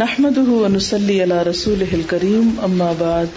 [0.00, 3.28] نحمده ونسلي على رسوله الكريم، أما بعد،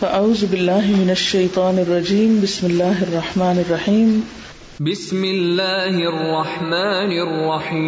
[0.00, 2.40] فأعوذ بالله من الشيطان الرجيم.
[2.42, 4.24] بسم الله الرحمن الرحيم.
[4.80, 7.82] بسم الله الرحمن الرحيم.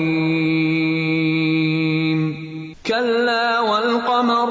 [2.86, 4.48] كلا والقمر،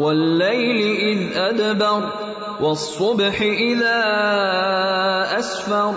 [0.00, 2.12] والليل إذ أدبر،
[2.60, 4.00] والصبح إذا
[5.38, 5.94] أسفر.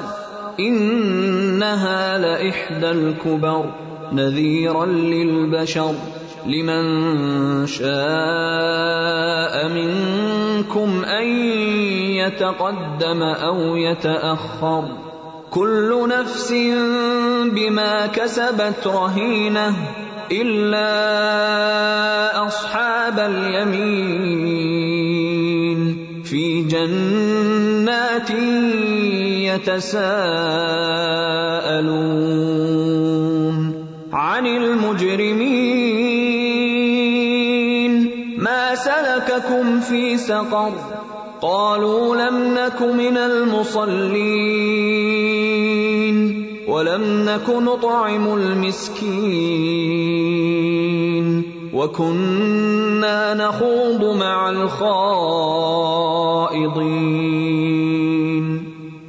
[0.59, 3.73] إنها لإحدى الكبر،
[4.13, 5.95] نذيرا للبشر.
[6.45, 7.93] لمن شاء
[9.70, 11.27] منكم ان
[12.20, 14.87] يتقدم او يتاخر
[15.51, 16.51] كل نفس
[17.51, 19.75] بما كسبت رهينه
[20.31, 20.87] الا
[22.48, 24.63] اصحاب اليمين
[26.23, 28.29] في جنات
[29.53, 30.23] يتساءلون
[34.13, 35.82] عن المجرمين
[39.33, 40.71] سلككم في سقر.
[41.41, 43.93] قالوا لم نك من المصلين
[46.67, 49.13] ولم نك نطعم المسكين.
[51.73, 55.03] وكنا نخوض مع الخائضين.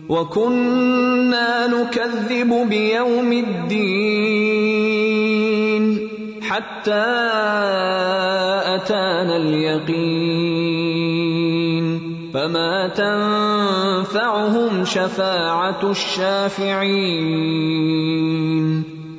[0.09, 5.14] وكنا نكذب بيوم الدين.
[6.49, 7.05] حتى
[8.75, 10.75] اتانا اليقين
[12.35, 17.25] فما تنفعهم شفاعه الشافعين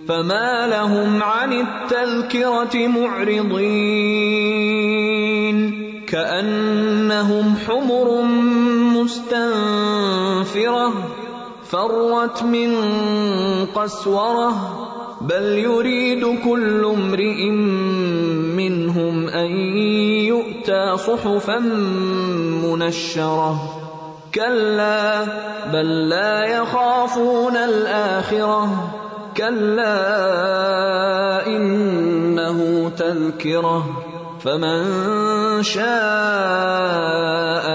[0.08, 4.36] فما لهم عن التذكره معرضين
[6.08, 8.22] كانهم حمر
[9.02, 10.94] مستنفره
[11.64, 12.76] فرت من
[13.76, 14.85] قسوره
[15.26, 17.50] بل يريد كل امرئ
[18.62, 19.52] منهم ان
[20.30, 21.60] يؤتى صحفا
[22.64, 23.82] منشره
[24.36, 25.24] كلا،
[25.74, 28.94] بل لا يخافون الاخره
[29.38, 29.98] كلا
[31.48, 34.04] انه تذكره
[34.40, 34.84] فمن
[35.64, 35.86] شاء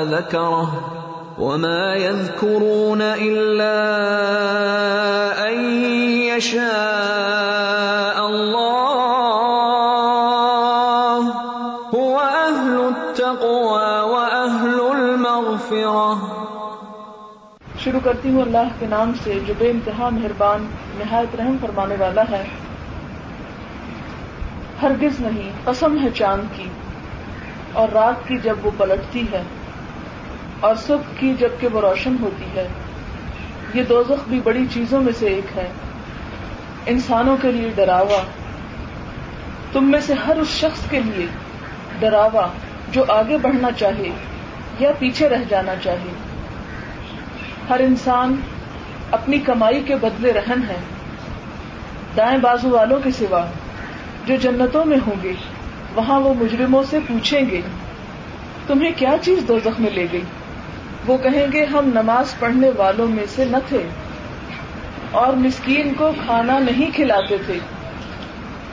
[0.04, 0.90] ذكره.
[1.40, 3.76] وما يذكرون الا
[5.48, 5.56] ان
[6.36, 7.39] يشاء.
[18.02, 20.66] شروع کرتی ہوں۔ اللہ کے نام سے جو بے انتہا مہربان،
[20.98, 22.44] نہایت رحم فرمانے والا ہے۔
[24.82, 26.64] ہرگز نہیں، قسم ہے چاند کی،
[27.72, 29.42] اور رات کی جب وہ پلٹتی ہے،
[30.60, 32.68] اور صبح کی جبکہ وہ روشن ہوتی ہے۔
[33.74, 35.68] یہ دوزخ بھی بڑی چیزوں میں سے ایک ہے۔
[36.86, 38.22] انسانوں کے لیے ڈراوا۔
[39.72, 41.26] تم میں سے ہر اس شخص کے لیے
[41.98, 42.46] ڈراوا
[42.92, 44.10] جو آگے بڑھنا چاہے
[44.78, 46.29] یا پیچھے رہ جانا چاہے۔
[47.70, 48.36] ہر انسان
[49.10, 50.76] اپنی کمائی کے بدلے رہن ہے۔
[52.16, 53.46] دائیں بازو والوں کے سوا
[54.26, 55.32] جو جنتوں میں ہوں گے،
[55.94, 57.60] وہاں وہ مجرموں سے پوچھیں گے،
[58.66, 60.22] تمہیں کیا چیز دو زخم لے گئی؟
[61.06, 63.82] وہ کہیں گے، ہم نماز پڑھنے والوں میں سے نہ تھے
[65.10, 67.58] اور مسکین کو کھانا نہیں کھلاتے تھے۔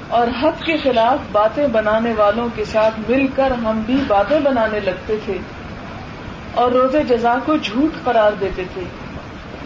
[0.08, 4.80] اور حق کے خلاف باتیں بنانے والوں کے ساتھ مل کر ہم بھی باتیں بنانے
[4.80, 5.38] لگتے تھے۔
[6.58, 8.84] اور روز جزا کو جھوٹ قرار دیتے تھے۔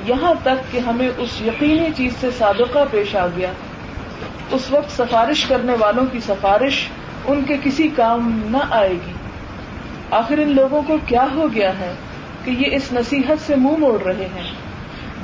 [0.05, 3.51] یہاں تک کہ ہمیں اس یقینی چیز سے سابقہ پیش آ گیا۔
[4.51, 6.87] اس وقت سفارش کرنے والوں کی سفارش
[7.25, 9.11] ان کے کسی کام نہ آئے گی۔
[10.11, 11.93] آخر ان لوگوں کو کیا ہو گیا ہے
[12.45, 14.51] کہ یہ اس نصیحت سے منہ موڑ رہے ہیں؟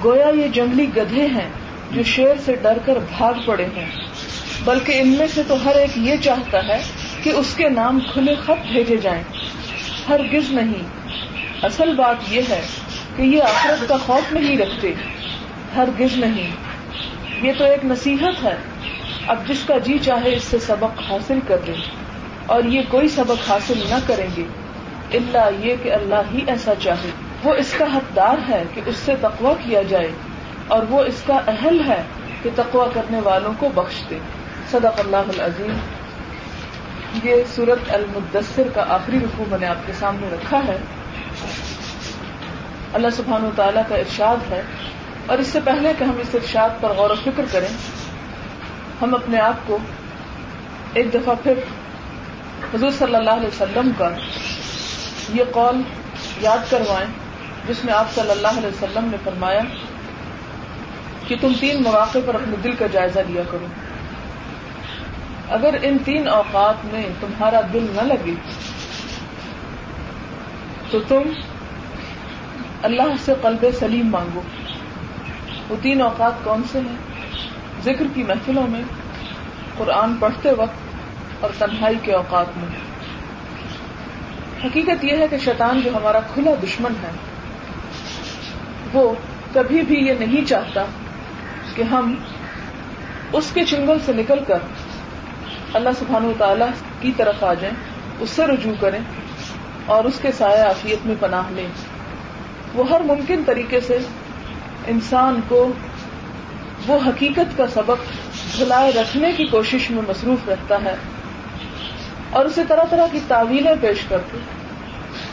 [0.04, 1.50] گویا یہ جنگلی گدھے ہیں
[1.92, 3.90] جو شیر سے ڈر کر بھاگ پڑے ہیں۔
[4.66, 6.82] بلکہ ان میں سے تو ہر ایک یہ چاہتا ہے
[7.24, 9.24] کہ اس کے نام کھلے خط بھیجے جائیں۔
[10.10, 11.07] ہر گز نہیں۔
[11.64, 12.62] اصل بات یہ ہے
[13.16, 14.94] کہ یہ آخرت کا خوف نہیں رکھتے
[15.76, 16.52] ہر گز نہیں۔
[17.42, 18.56] یہ تو ایک نصیحت ہے۔
[19.28, 21.82] اب جس کا جی چاہے اس سے سبق حاصل کر لیں
[22.46, 24.44] اور یہ کوئی سبق حاصل نہ کریں گے۔
[25.14, 27.10] اللہ یہ کہ اللہ ہی ایسا چاہے۔
[27.44, 30.12] وہ اس کا حقدار ہے کہ اس سے تقوا کیا جائے۔
[30.68, 32.04] اور وہ اس کا اہل ہے
[32.44, 34.18] کہ تقوا کرنے والوں کو بخش دے۔
[34.72, 35.78] صدق اللہ العظیم۔
[37.24, 40.78] یہ سورت المدثر کا آخری رقو میں نے آپ کے سامنے رکھا ہے۔
[42.94, 44.62] اللہ سبحان و تعالیٰ کا ارشاد ہے
[45.26, 47.68] اور اس سے پہلے کہ ہم اس ارشاد پر غور و فکر کریں،
[49.02, 49.78] ہم اپنے آپ کو
[50.94, 51.54] ایک دفعہ پھر
[52.74, 54.10] حضور صلی اللہ علیہ وسلم کا
[55.34, 55.82] یہ قول
[56.42, 57.08] یاد کروائیں،
[57.68, 59.62] جس میں آپ صلی اللہ علیہ وسلم نے فرمایا
[61.28, 63.66] کہ تم تین مواقع پر اپنے دل کا جائزہ لیا کرو۔
[65.50, 68.34] اگر ان تین اوقات میں تمہارا دل نہ لگے،
[70.92, 71.22] تو تم
[72.84, 74.42] اللہ سے قلب سلیم مانگو۔
[75.70, 76.96] وہ تین اوقات کون سے ہیں؟
[77.84, 78.82] ذکر کی محفلوں میں،
[79.78, 82.68] قرآن پڑھتے وقت اور تنہائی کے اوقات میں۔
[84.66, 87.10] حقیقت یہ ہے کہ شیطان جو ہمارا کھلا دشمن ہے،
[88.94, 89.14] وہ
[89.54, 90.86] کبھی بھی یہ نہیں چاہتا
[91.76, 92.16] کہ ہم
[93.34, 94.58] اس کے چنگل سے نکل کر
[95.74, 96.66] اللہ سبحان و تعالی
[97.00, 97.76] کی طرف آ جائیں،
[98.20, 99.00] اس سے رجوع کریں
[99.86, 101.68] اور اس کے سائے عافیت میں پناہ لیں۔
[102.74, 103.98] وہ ہر ممکن طریقے سے
[104.88, 105.72] انسان کو
[106.88, 108.06] وہ حقیقت کا سبق
[108.58, 110.96] بھلائے رکھنے کی کوشش میں مصروف رہتا ہے
[112.30, 114.38] اور اسے طرح طرح کی تعویلیں پیش کرتے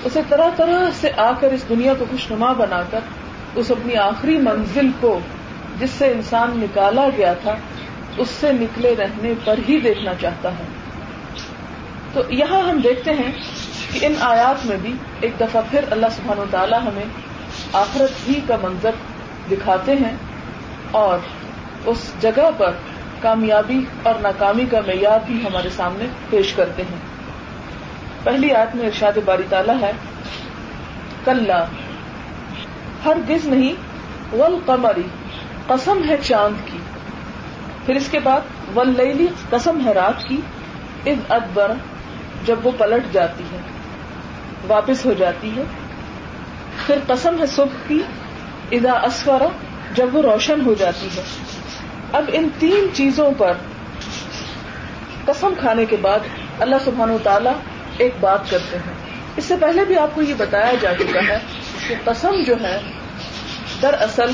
[0.04, 3.00] اسے طرح طرح سے آ کر اس دنیا کو خوشنما بنا کر
[3.54, 5.20] اس اپنی آخری منزل کو
[5.78, 7.54] جس سے انسان نکالا گیا تھا،
[8.16, 10.64] اس سے نکلے رہنے پر ہی دیکھنا چاہتا ہے۔
[12.12, 13.32] تو یہاں ہم دیکھتے ہیں
[13.94, 17.04] کہ ان آیات میں بھی ایک دفعہ پھر اللہ سبحانہ و تعالیٰ ہمیں
[17.72, 18.90] آخرت ہی کا منظر
[19.50, 20.16] دکھاتے ہیں
[20.90, 21.18] اور
[21.86, 22.70] اس جگہ پر
[23.20, 26.98] کامیابی اور ناکامی کا معیار بھی ہمارے سامنے پیش کرتے ہیں۔
[28.24, 29.92] پہلی آیت میں ارشاد باری تعالیٰ ہے
[31.24, 31.50] کل
[33.04, 33.72] ہر گز نہیں
[34.34, 35.08] ول قمری
[35.66, 36.78] قسم ہے چاند کی۔
[37.86, 38.40] پھر اس کے بعد
[38.76, 40.40] ول قسم ہے رات کی
[41.06, 41.72] از ادبر،
[42.46, 43.58] جب وہ پلٹ جاتی ہے۔
[44.68, 45.62] واپس ہو جاتی ہے۔
[46.86, 48.00] پھر قسم ہے صبح کی
[48.72, 49.48] ادا اسورا
[49.94, 51.22] جب وہ روشن ہو جاتی ہے۔
[52.12, 53.52] اب ان تین چیزوں پر
[55.24, 56.18] قسم کھانے کے بعد
[56.60, 57.52] اللہ سبحان و تعالیٰ
[57.98, 58.92] ایک بات کرتے ہیں۔
[59.36, 61.38] اس سے پہلے بھی آپ کو یہ بتایا جا چکا ہے
[61.88, 62.80] کہ قسم جو ہے،
[63.82, 64.30] دراصل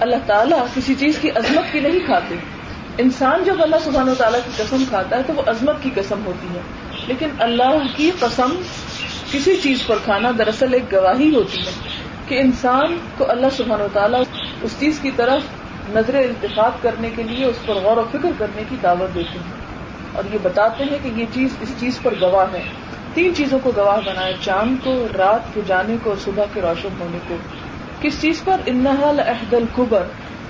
[0.00, 2.34] اللہ تعالیٰ کسی چیز کی عظمت کی نہیں کھاتے۔
[2.98, 6.24] انسان جب اللہ سبحان و تعالیٰ کی قسم کھاتا ہے تو وہ عظمت کی قسم
[6.26, 6.60] ہوتی ہے۔
[7.06, 8.62] لیکن اللہ کی قسم
[9.32, 11.72] کسی چیز پر کھانا دراصل ایک گواہی ہوتی ہے
[12.28, 14.22] کہ انسان کو اللہ سبحان و تعالیٰ
[14.62, 15.42] اس چیز کی طرف
[15.96, 19.64] نظر التفاق کرنے کے لیے، اس پر غور و فکر کرنے کی دعوت دیتے ہیں۔
[20.12, 22.62] اور یہ بتاتے ہیں کہ یہ چیز اس چیز پر گواہ ہے۔
[23.14, 26.88] تین چیزوں کو گواہ بنائے چاند کو، رات کے جانے کو اور صبح کے روشن
[27.00, 27.36] ہونے کو۔
[28.00, 30.02] کس چیز پر؟ انحال عہد القبر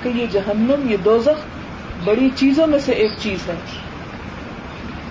[0.03, 1.47] کہ یہ جہنم، یہ دوزخ
[2.05, 3.55] بڑی چیزوں میں سے ایک چیز ہے۔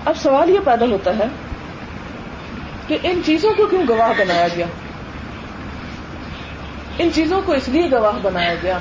[0.05, 1.25] اب سوال یہ پیدا ہوتا ہے
[2.87, 4.65] کہ ان چیزوں کو کیوں گواہ بنایا گیا؟
[6.97, 8.79] ان چیزوں کو اس لیے گواہ بنایا گیا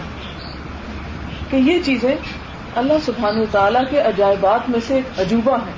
[1.50, 2.14] کہ یہ چیزیں
[2.76, 5.72] اللہ سبحان تعالیٰ کے عجائبات میں سے ایک عجوبہ ہیں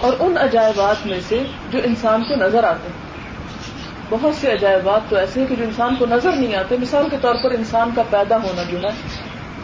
[0.00, 3.08] اور ان عجائبات میں سے جو انسان کو نظر آتے ہیں۔
[4.10, 7.16] بہت سے عجائبات تو ایسے ہیں کہ جو انسان کو نظر نہیں آتے۔ مثال کے
[7.20, 8.88] طور پر انسان کا پیدا ہونا جو ہے،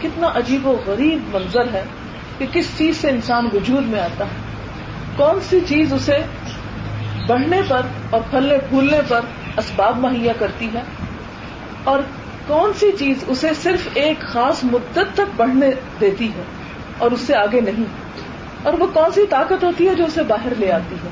[0.02, 1.84] کتنا عجیب و غریب منظر ہے
[2.38, 4.54] کہ کس چیز سے انسان وجود میں آتا ہے۔
[5.16, 6.18] کون سی چیز اسے
[7.26, 7.80] بڑھنے پر
[8.10, 9.20] اور پھلنے پھولنے پر
[9.56, 10.82] اسباب مہیا کرتی ہے
[11.84, 11.98] اور
[12.46, 16.42] کون سی چیز اسے صرف ایک خاص مدت تک بڑھنے دیتی ہے
[16.98, 17.84] اور اس سے آگے نہیں؟
[18.62, 21.08] اور وہ کون سی طاقت ہوتی ہے جو اسے باہر لے آتی ہے؟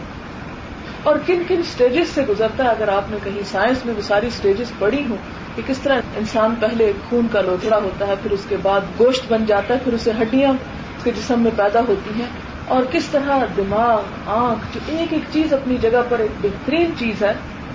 [1.02, 4.26] اور کن کن اسٹیجز سے گزرتا ہے؟ اگر آپ نے کہیں سائنس میں وہ ساری
[4.26, 5.16] اسٹیجز پڑھی ہوں
[5.56, 9.32] کہ کس طرح انسان پہلے خون کا لوتھڑا ہوتا ہے، پھر اس کے بعد گوشت
[9.32, 12.28] بن جاتا ہے، پھر اسے ہڈیاں اس کے جسم میں پیدا ہوتی ہیں
[12.68, 17.22] اور کس طرح دماغ، آنکھ، جو ایک ایک چیز اپنی جگہ پر ایک بہترین چیز
[17.22, 17.32] ہے،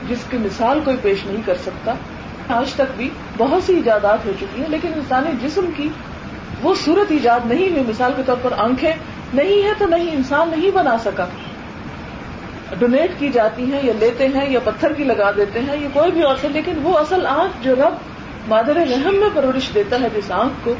[0.09, 1.93] جس کی مثال کوئی پیش نہیں کر سکتا،
[2.49, 5.89] آج تک بھی بہت سی ایجادات ہو چکی ہیں، لیکن انسانی جسم کی
[6.61, 8.91] وہ صورت ایجاد نہیں ہوئی۔ مثال کے طور پر آنکھیں
[9.33, 11.25] نہیں ہے تو نہیں انسان نہیں بنا سکا۔
[12.79, 16.11] ڈونیٹ کی جاتی ہیں یا لیتے ہیں یا پتھر کی لگا دیتے ہیں یا کوئی
[16.11, 17.93] بھی اور سے، لیکن وہ اصل آنکھ جو رب
[18.47, 20.73] مادر رحم میں پرورش دیتا ہے جس آنکھ کو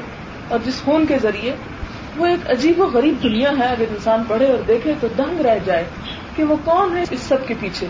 [0.48, 1.56] اور جس خون کے ذریعے
[2.18, 5.58] وہ ایک عجیب و غریب دنیا ہے، اگر انسان پڑھے اور دیکھے تو دنگ رہ
[5.66, 5.84] جائے
[6.36, 7.88] کہ وہ کون ہے اس سب کے پیچھے۔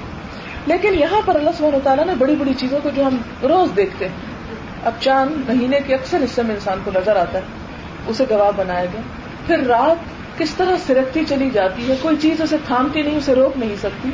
[0.65, 4.07] لیکن یہاں پر اللہ سبحانہ تعالیٰ نے بڑی بڑی چیزوں کو جو ہم روز دیکھتے
[4.07, 4.15] ہیں۔
[4.84, 7.43] اب چاند مہینے کے اکثر حصے میں انسان کو نظر آتا ہے،
[8.07, 9.01] اسے گواہ بنایا گیا۔
[9.48, 9.96] پھر رات
[10.39, 14.10] کس طرح سرکتی چلی جاتی ہے، کوئی چیز اسے تھامتی نہیں، اسے روک نہیں سکتی۔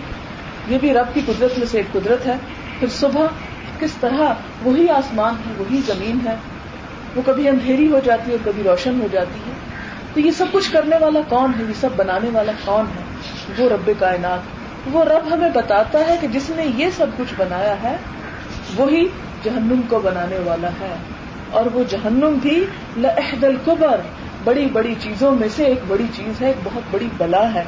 [0.68, 2.36] یہ بھی رب کی قدرت میں سے ایک قدرت ہے۔
[2.80, 3.26] پھر صبح
[3.80, 6.36] کس طرح وہی آسمان ہے، وہی زمین ہے۔
[7.16, 9.53] وہ کبھی اندھیری ہو جاتی ہے اور کبھی روشن ہو جاتی ہے۔
[10.14, 13.04] تو یہ سب کچھ کرنے والا کون ہے؟ یہ سب بنانے والا کون ہے؟
[13.58, 14.40] وہ رب کائنات۔
[14.92, 17.98] وہ رب ہمیں بتاتا ہے کہ جس نے یہ سب کچھ بنایا ہے،
[18.76, 19.08] وہی
[19.44, 20.96] جہنم کو بنانے والا ہے۔
[21.52, 22.66] اور وہ جہنم بھی
[22.98, 24.02] لحد القبر،
[24.44, 27.64] بڑی بڑی چیزوں میں سے ایک بڑی چیز ہے، ایک بہت بڑی بلا ہے۔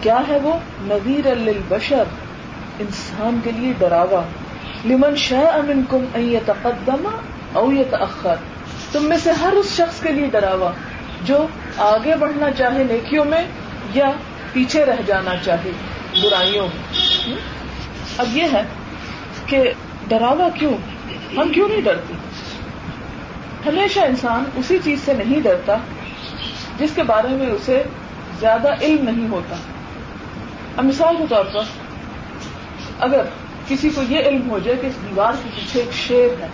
[0.00, 2.04] کیا ہے وہ؟ نویر البشر
[2.78, 4.22] انسان کے لیے ڈراوا۔
[4.84, 6.04] لمن شاہ امن کم
[6.46, 7.08] تقدم
[7.52, 8.34] او تخر
[8.92, 10.70] تم میں سے ہر اس شخص کے لیے ڈراوا،
[11.24, 11.46] جو
[11.78, 13.44] آگے بڑھنا چاہے نیکیوں میں
[13.94, 14.10] یا
[14.52, 15.70] پیچھے رہ جانا چاہے
[16.22, 17.36] برائیوں میں۔
[18.18, 18.62] اب یہ ہے
[19.46, 19.72] کہ
[20.08, 20.72] ڈراوا کیوں؟
[21.36, 22.14] ہم کیوں نہیں ڈرتے؟
[23.66, 25.76] ہمیشہ انسان اسی چیز سے نہیں ڈرتا
[26.78, 27.82] جس کے بارے میں اسے
[28.40, 29.56] زیادہ علم نہیں ہوتا۔
[30.76, 31.62] اب مثال کے طور پر
[32.98, 33.20] اگر
[33.68, 36.48] کسی کو یہ علم ہو جائے کہ اس دیوار کے پیچھے ایک شیر ہے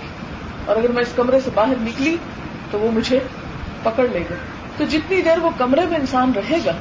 [0.64, 2.16] اور اگر میں اس کمرے سے باہر نکلی
[2.70, 3.18] تو وہ مجھے
[3.82, 4.34] پکڑ لے گا۔
[4.76, 6.72] تو جتنی دیر وہ کمرے میں انسان رہے گا،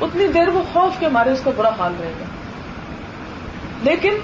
[0.00, 2.24] اتنی دیر وہ خوف کے مارے اس کا برا حال رہے گا۔
[3.82, 4.14] لیکن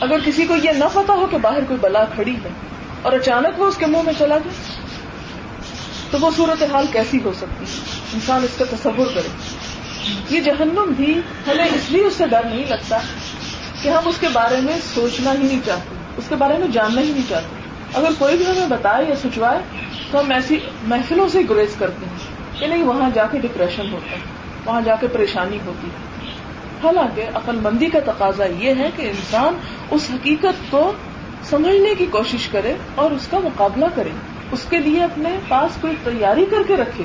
[0.00, 2.48] اگر کسی کو یہ نہ پتا ہو کہ باہر کوئی بلا کھڑی ہے
[3.02, 4.52] اور اچانک وہ اس کے منہ میں چلا گیا،
[6.10, 9.28] تو وہ صورت حال کیسی ہو سکتی ہے؟ انسان اس کا تصور کرے۔
[10.30, 12.98] یہ جہنم بھی ہمیں اس لیے اس سے ڈر نہیں لگتا
[13.82, 17.00] کہ ہم اس کے بارے میں سوچنا ہی نہیں چاہتے، اس کے بارے میں جاننا
[17.00, 17.60] ہی نہیں چاہتے۔
[17.94, 19.58] اگر کوئی بھی ہمیں بتائے یا سوچوائے
[20.10, 24.10] تو ہم ایسی محفلوں سے گریز کرتے ہیں کہ نہیں، وہاں جا کے ڈپریشن ہوتا
[24.10, 24.20] ہے،
[24.64, 26.28] وہاں جا کے پریشانی ہوتی ہے۔
[26.84, 29.54] حالانکہ عقل مندی کا تقاضا یہ ہے کہ انسان
[29.90, 30.92] اس حقیقت کو
[31.44, 34.08] سمجھنے کی کوشش کرے اور اس کا مقابلہ کرے۔
[34.52, 37.04] اس کے لیے اپنے پاس کوئی تیاری کر کے رکھے۔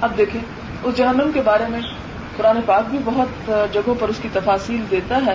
[0.00, 0.40] اب دیکھیں،
[0.82, 1.80] اس جہنم کے بارے میں
[2.36, 5.34] قرآن پاک بھی بہت جگہوں پر اس کی تفاصیل دیتا ہے۔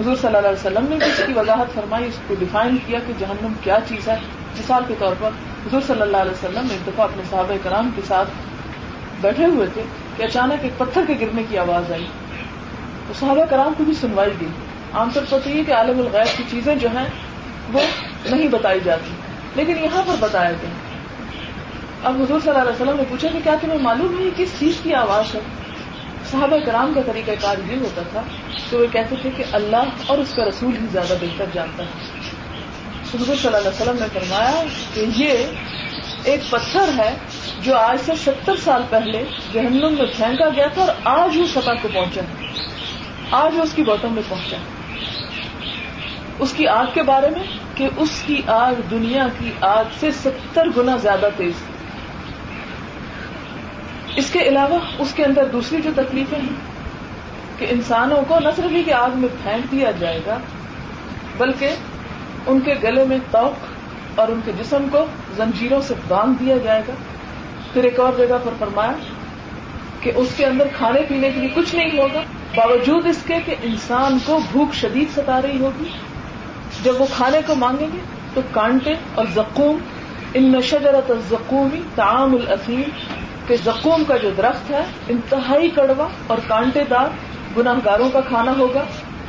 [0.00, 2.98] حضور صلی اللہ علیہ وسلم نے بھی اس کی وضاحت فرمائی، اس کو ڈیفائن کیا
[3.06, 4.16] کہ جہنم کیا چیز ہے۔
[4.58, 5.30] مثال کے طور پر
[5.66, 8.28] حضور صلی اللہ علیہ وسلم ایک دفعہ اپنے صحابہ کرام کے ساتھ
[9.20, 9.82] بیٹھے ہوئے تھے
[10.16, 12.06] کہ اچانک ایک پتھر کے گرنے کی آواز آئی۔
[13.08, 14.48] تو صحابہ کرام کو بھی سنوائی گئی۔
[14.92, 17.06] عام طور پر تو یہ کہ عالم الغیب کی چیزیں جو ہیں
[17.72, 17.80] وہ
[18.30, 19.10] نہیں بتائی جاتی۔
[19.54, 20.70] لیکن یہاں پر بتایا گیا۔
[22.04, 24.74] اب حضور صلی اللہ علیہ وسلم نے پوچھا کہ کیا تمہیں معلوم ہے کس چیز
[24.82, 25.40] کی آواز ہے؟
[26.30, 28.22] صحابہ کرام کا طریقہ کار یہ ہوتا تھا
[28.70, 32.20] کہ وہ کہتے تھے کہ اللہ اور اس کا رسول ہی زیادہ بہتر جانتا ہے۔
[33.14, 34.62] حضور صلی اللہ علیہ وسلم نے فرمایا
[34.94, 35.30] کہ یہ
[36.24, 37.16] ایک پتھر ہے
[37.62, 41.82] جو آج سے ستر سال پہلے جہنم میں پھینکا گیا تھا اور آج وہ سطح
[41.82, 42.20] کو پہنچا
[43.30, 44.56] آج وہ اس کی باٹم میں پہنچا
[46.38, 50.68] اس کی آگ کے بارے میں کہ اس کی آگ دنیا کی آگ سے ستر
[50.76, 51.62] گنا زیادہ تیز
[54.16, 56.56] اس کے علاوہ اس کے اندر دوسری جو تکلیفیں ہیں
[57.58, 60.38] کہ انسانوں کو نہ صرف ہی کہ آگ میں پھینک دیا جائے گا،
[61.38, 61.74] بلکہ
[62.46, 63.66] ان کے گلے میں توق
[64.20, 65.04] اور ان کے جسم کو
[65.36, 66.92] زنجیروں سے باندھ دیا جائے گا۔
[67.72, 68.92] پھر ایک اور جگہ پر فرمایا
[70.00, 72.22] کہ اس کے اندر کھانے پینے کے لیے کچھ نہیں ہوگا۔
[72.56, 75.88] باوجود اس کے کہ انسان کو بھوک شدید ستا رہی ہوگی۔
[76.82, 77.98] جب وہ کھانے کو مانگیں گے
[78.34, 79.78] تو کانٹے اور زکوم
[80.34, 82.82] ان نشجرت زکومی تعام الفیم
[83.46, 87.06] کہ زکوم کا جو درخت ہے، انتہائی کڑوا اور کانٹے دار
[87.56, 88.84] گناہ گاروں کا کھانا ہوگا۔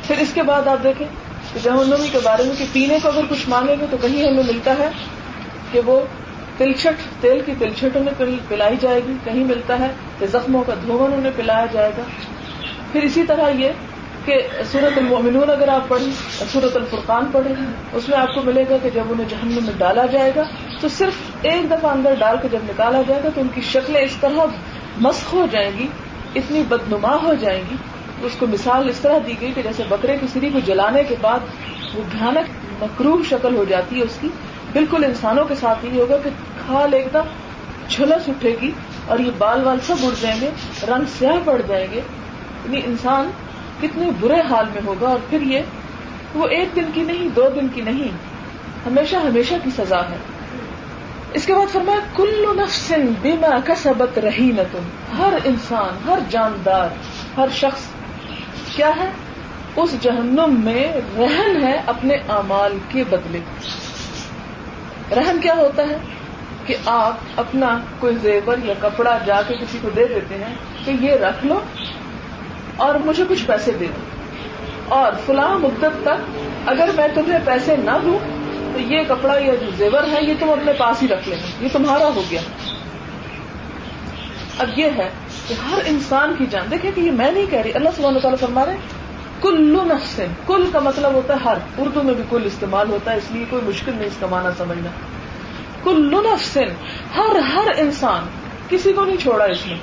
[0.06, 1.06] پھر اس کے بعد آپ دیکھیں
[1.54, 4.42] کہ جہنمی کے بارے میں کہ پینے کو اگر کچھ مانگیں گے تو کہیں ہمیں
[4.42, 4.88] ملتا ہے
[5.72, 6.00] کہ وہ
[6.58, 11.12] تلچھٹ تیل کی تلچھٹ انہیں پلائی جائے گی، کہیں ملتا ہے کہ زخموں کا دھون
[11.12, 12.02] انہیں پلایا جائے گا۔
[12.92, 13.68] پھر اسی طرح یہ
[14.24, 14.34] کہ
[14.72, 16.10] سورت المومنون اگر آپ پڑھیں
[16.52, 17.54] سورت الفرقان پڑھیں،
[17.92, 20.42] اس میں آپ کو ملے گا کہ جب انہیں جہنم میں ڈالا جائے گا،
[20.80, 24.00] تو صرف ایک دفعہ اندر ڈال کے جب نکالا جائے گا تو ان کی شکلیں
[24.00, 24.54] اس طرح
[25.00, 25.86] مسخ ہو جائیں گی،
[26.34, 27.76] اتنی بدنما ہو جائیں گی
[28.22, 31.14] اس کو مثال اس طرح دی گئی کہ جیسے بکرے کی سری کو جلانے کے
[31.20, 31.38] بعد
[31.94, 32.50] وہ بھیانک
[32.82, 34.28] مکروب شکل ہو جاتی ہے اس کی۔
[34.72, 36.30] بالکل انسانوں کے ساتھ یہ ہوگا کہ
[36.66, 37.22] کھال ایک دم
[37.88, 38.70] جھلس اٹھے گی
[39.06, 40.50] اور یہ بال وال سب اڑ جائیں گے،
[40.86, 42.00] رنگ سیاہ پڑ جائیں گے۔
[42.64, 43.30] یعنی انسان
[43.80, 45.60] کتنے برے حال میں ہوگا اور پھر یہ
[46.34, 48.08] وہ ایک دن کی نہیں، دو دن کی نہیں،
[48.86, 50.16] ہمیشہ ہمیشہ کی سزا ہے۔
[51.32, 56.88] اس کے بعد فرمایا، کلو نفسن بیما کا رہی نہ تم ہر انسان، ہر جاندار،
[57.36, 57.80] ہر شخص
[58.76, 59.10] کیا ہے؟
[59.76, 63.38] اس جہنم میں رہن ہے اپنے اعمال کے بدلے۔
[65.14, 65.96] رہن کیا ہوتا ہے؟
[66.66, 70.90] کہ آپ اپنا کوئی زیور یا کپڑا جا کے کسی کو دے دیتے ہیں کہ
[71.00, 71.60] یہ رکھ لو
[72.76, 74.00] اور مجھے کچھ پیسے دے دو۔
[74.94, 78.18] اور فلاں مدت تک اگر میں تمہیں پیسے نہ دوں،
[78.72, 81.68] تو یہ کپڑا یا جو زیور ہے، یہ تم اپنے پاس ہی رکھ لینا۔ یہ
[81.72, 82.40] تمہارا ہو گیا۔
[84.58, 85.10] اب یہ ہے
[85.48, 88.38] کہ ہر انسان کی جان، دیکھیں کہ یہ میں نہیں کہہ رہی، اللہ سبحانہ تعالیٰ
[88.38, 88.76] فرما رہے
[89.42, 93.16] کلو نفسن، کل کا مطلب ہوتا ہے ہر، اردو میں بھی کل استعمال ہوتا ہے،
[93.16, 94.90] اس لیے کوئی مشکل نہیں اس کا معنی سمجھنا۔
[95.84, 96.68] کلو نفسن،
[97.16, 98.26] ہر ہر انسان،
[98.68, 99.76] کسی کو نہیں چھوڑا اس نے،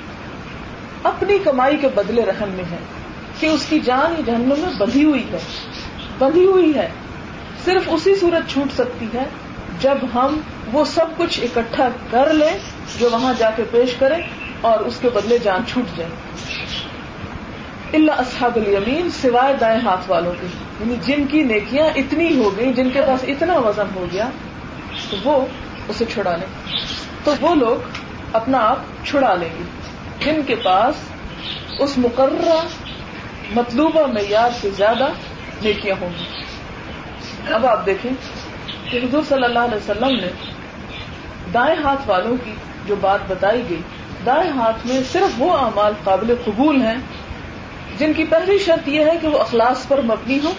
[1.02, 2.78] اپنی کمائی کے بدلے رہن میں ہے،
[3.40, 5.38] کہ اس کی جان ہی جہنم میں بندھی ہوئی ہے،
[6.18, 6.88] بندھی ہوئی ہے۔
[7.64, 9.24] صرف اسی صورت چھوٹ سکتی ہے
[9.80, 10.40] جب ہم
[10.72, 12.58] وہ سب کچھ اکٹھا کر لیں
[12.98, 14.22] جو وہاں جا کے پیش کریں۔
[14.60, 16.10] اور اس کے بدلے جان چھوٹ جائے۔
[17.92, 20.46] اللہ اصحاب الیمین سوائے دائیں ہاتھ والوں کے۔
[20.80, 24.28] یعنی جن کی نیکیاں اتنی ہو گئی جن کے پاس اتنا وزن ہو گیا،
[25.10, 25.46] تو وہ
[25.88, 26.76] اسے چھڑا لیں۔
[27.24, 27.88] تو وہ لوگ
[28.32, 29.64] اپنا آپ چھڑا لیں گے۔
[30.24, 30.94] جن کے پاس
[31.78, 32.66] اس مقررہ،
[33.54, 35.08] مطلوبہ معیار سے زیادہ
[35.62, 36.24] نیکیاں ہوں گی۔
[37.52, 38.10] اب آپ دیکھیں
[38.90, 40.28] کہ حضور صلی اللہ علیہ وسلم نے
[41.54, 42.54] دائیں ہاتھ والوں کی
[42.86, 43.82] جو بات بتائی گئی
[44.26, 46.96] دائیں ہاتھ میں صرف وہ اعمال قابل قبول ہیں
[47.98, 50.52] جن کی پہلی شرط یہ ہے کہ وہ اخلاص پر مبنی ہو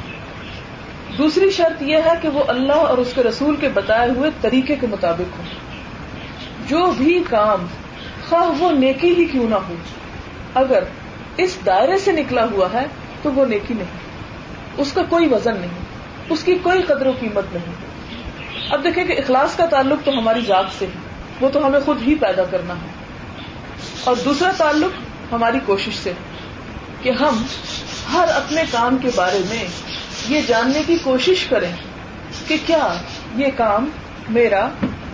[1.17, 4.75] دوسری شرط یہ ہے کہ وہ اللہ اور اس کے رسول کے بتائے ہوئے طریقے
[4.75, 5.43] کے مطابق ہو
[6.67, 7.65] جو بھی کام
[8.29, 9.75] خواہ وہ نیکی ہی کیوں نہ ہو،
[10.53, 10.83] اگر
[11.37, 12.85] اس دائرے سے نکلا ہوا ہے
[13.21, 13.99] تو وہ نیکی نہیں۔
[14.77, 15.79] اس کا کوئی وزن نہیں،
[16.29, 17.73] اس کی کوئی قدر و قیمت نہیں۔
[18.69, 20.99] اب دیکھیں کہ اخلاص کا تعلق تو ہماری ذات سے ہے،
[21.41, 23.00] وہ تو ہمیں خود ہی پیدا کرنا ہے۔
[24.03, 25.01] اور دوسرا تعلق
[25.33, 26.13] ہماری کوشش سے
[27.01, 27.43] کہ ہم
[28.13, 29.67] ہر اپنے کام کے بارے میں
[30.29, 31.71] یہ جاننے کی کوشش کریں
[32.47, 32.93] کہ کیا
[33.35, 33.89] یہ کام
[34.29, 34.69] میرا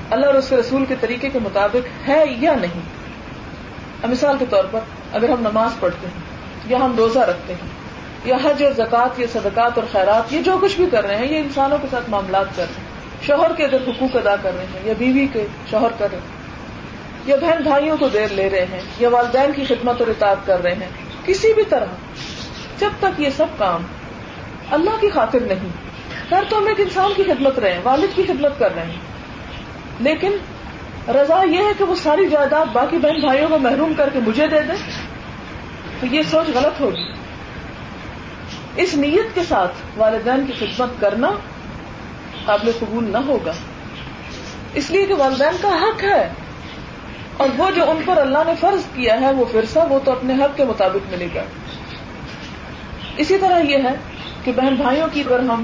[0.10, 2.82] اللہ اور اس کے رسول کے طریقے کے مطابق ہے یا نہیں۔
[4.08, 4.80] مثال کے طور پر
[5.14, 6.22] اگر ہم نماز پڑھتے ہیں
[6.68, 7.70] یا ہم روزہ رکھتے ہیں
[8.26, 11.28] یا حج اور زکوٰۃ یا صدقات اور خیرات یہ جو کچھ بھی کر رہے ہیں،
[11.28, 14.66] یہ انسانوں کے ساتھ معاملات کر رہے ہیں۔ شوہر کے اگر حقوق ادا کر رہے
[14.66, 16.37] ہیں یا بیوی کے شوہر کر رہے ہیں
[17.28, 20.64] یا بہن بھائیوں کو دیر لے رہے ہیں، یا والدین کی خدمت اور اطاعت کر
[20.64, 20.90] رہے ہیں،
[21.26, 21.86] کسی بھی طرح،
[22.80, 23.84] جب تک یہ سب کام
[24.72, 25.70] اللہ کی خاطر نہیں
[26.30, 29.18] کر تو ہم ایک انسان کی خدمت رہے ہیں، والد کی خدمت کر رہے ہیں۔
[30.00, 30.32] لیکن
[31.08, 34.48] رضا یہ ہے کہ وہ ساری جائیداد باقی بہن بھائیوں کو محروم کر کے مجھے
[34.48, 34.92] دے دیں
[36.00, 37.04] تو یہ سوچ غلط ہوگی۔
[38.76, 41.32] اس نیت کے ساتھ والدین کی خدمت کرنا
[42.46, 43.52] قابل قبول نہ ہوگا۔
[44.74, 46.30] اس لیے کہ والدین کا حق ہے۔
[47.38, 50.34] اور وہ جو ان پر اللہ نے فرض کیا ہے، وہ فرسا وہ تو اپنے
[50.34, 51.44] حق کے مطابق ملے گا۔
[53.18, 53.94] اسی طرح یہ ہے
[54.44, 55.64] کہ بہن بھائیوں کی اگر ہم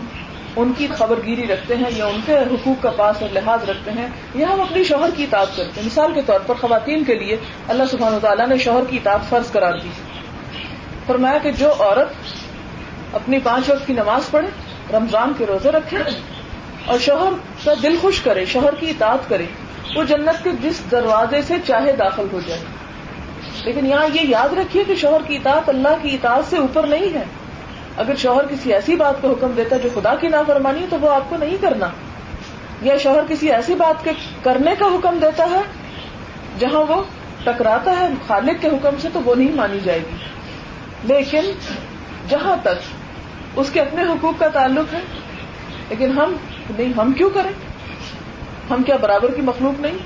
[0.56, 3.92] ان کی خبر گیری رکھتے ہیں یا ان کے حقوق کا پاس اور لحاظ رکھتے
[3.92, 7.16] ہیں یا ہم اپنی شوہر کی اطاعت کرتے ہیں۔ مثال کے طور پر خواتین کے
[7.16, 7.38] لیے
[7.68, 9.90] اللہ سبحانہ تعالیٰ نے شوہر کی اطاعت فرض قرار دی۔
[11.08, 12.14] فرمایا کہ جو عورت
[13.16, 14.48] اپنی پانچ وقت کی نماز پڑھے،
[14.98, 15.98] رمضان کے روزے رکھے،
[16.86, 17.34] اور شوہر
[17.64, 19.46] کا دل خوش کرے، شوہر کی اطاعت کرے
[19.96, 22.62] وہ جنت کے جس دروازے سے چاہے داخل ہو جائے۔
[23.66, 27.14] لیکن یہاں یہ یاد رکھیے کہ شوہر کی اطاعت اللہ کی اطاعت سے اوپر نہیں
[27.14, 27.24] ہے۔
[27.98, 31.30] اگر شوہر کسی ایسی بات کو حکم دیتا جو خدا کی نافرمانی تو وہ آپ
[31.30, 31.88] کو نہیں کرنا۔
[32.82, 34.12] یا شوہر کسی ایسی بات کے
[34.44, 35.62] کرنے کا حکم دیتا ہے
[36.60, 37.04] جہاں وہ
[37.44, 40.16] ٹکراتا ہے خالق کے حکم سے تو وہ نہیں مانی جائے گی۔
[41.04, 41.52] لیکن
[42.30, 42.94] جہاں تک
[43.56, 45.00] اس کے اپنے حقوق کا تعلق ہے،
[45.90, 46.36] لیکن ہم
[46.78, 47.73] نہیں، ہم کیوں کریں؟
[48.74, 49.98] ہم کیا برابر کی مخلوق نہیں؟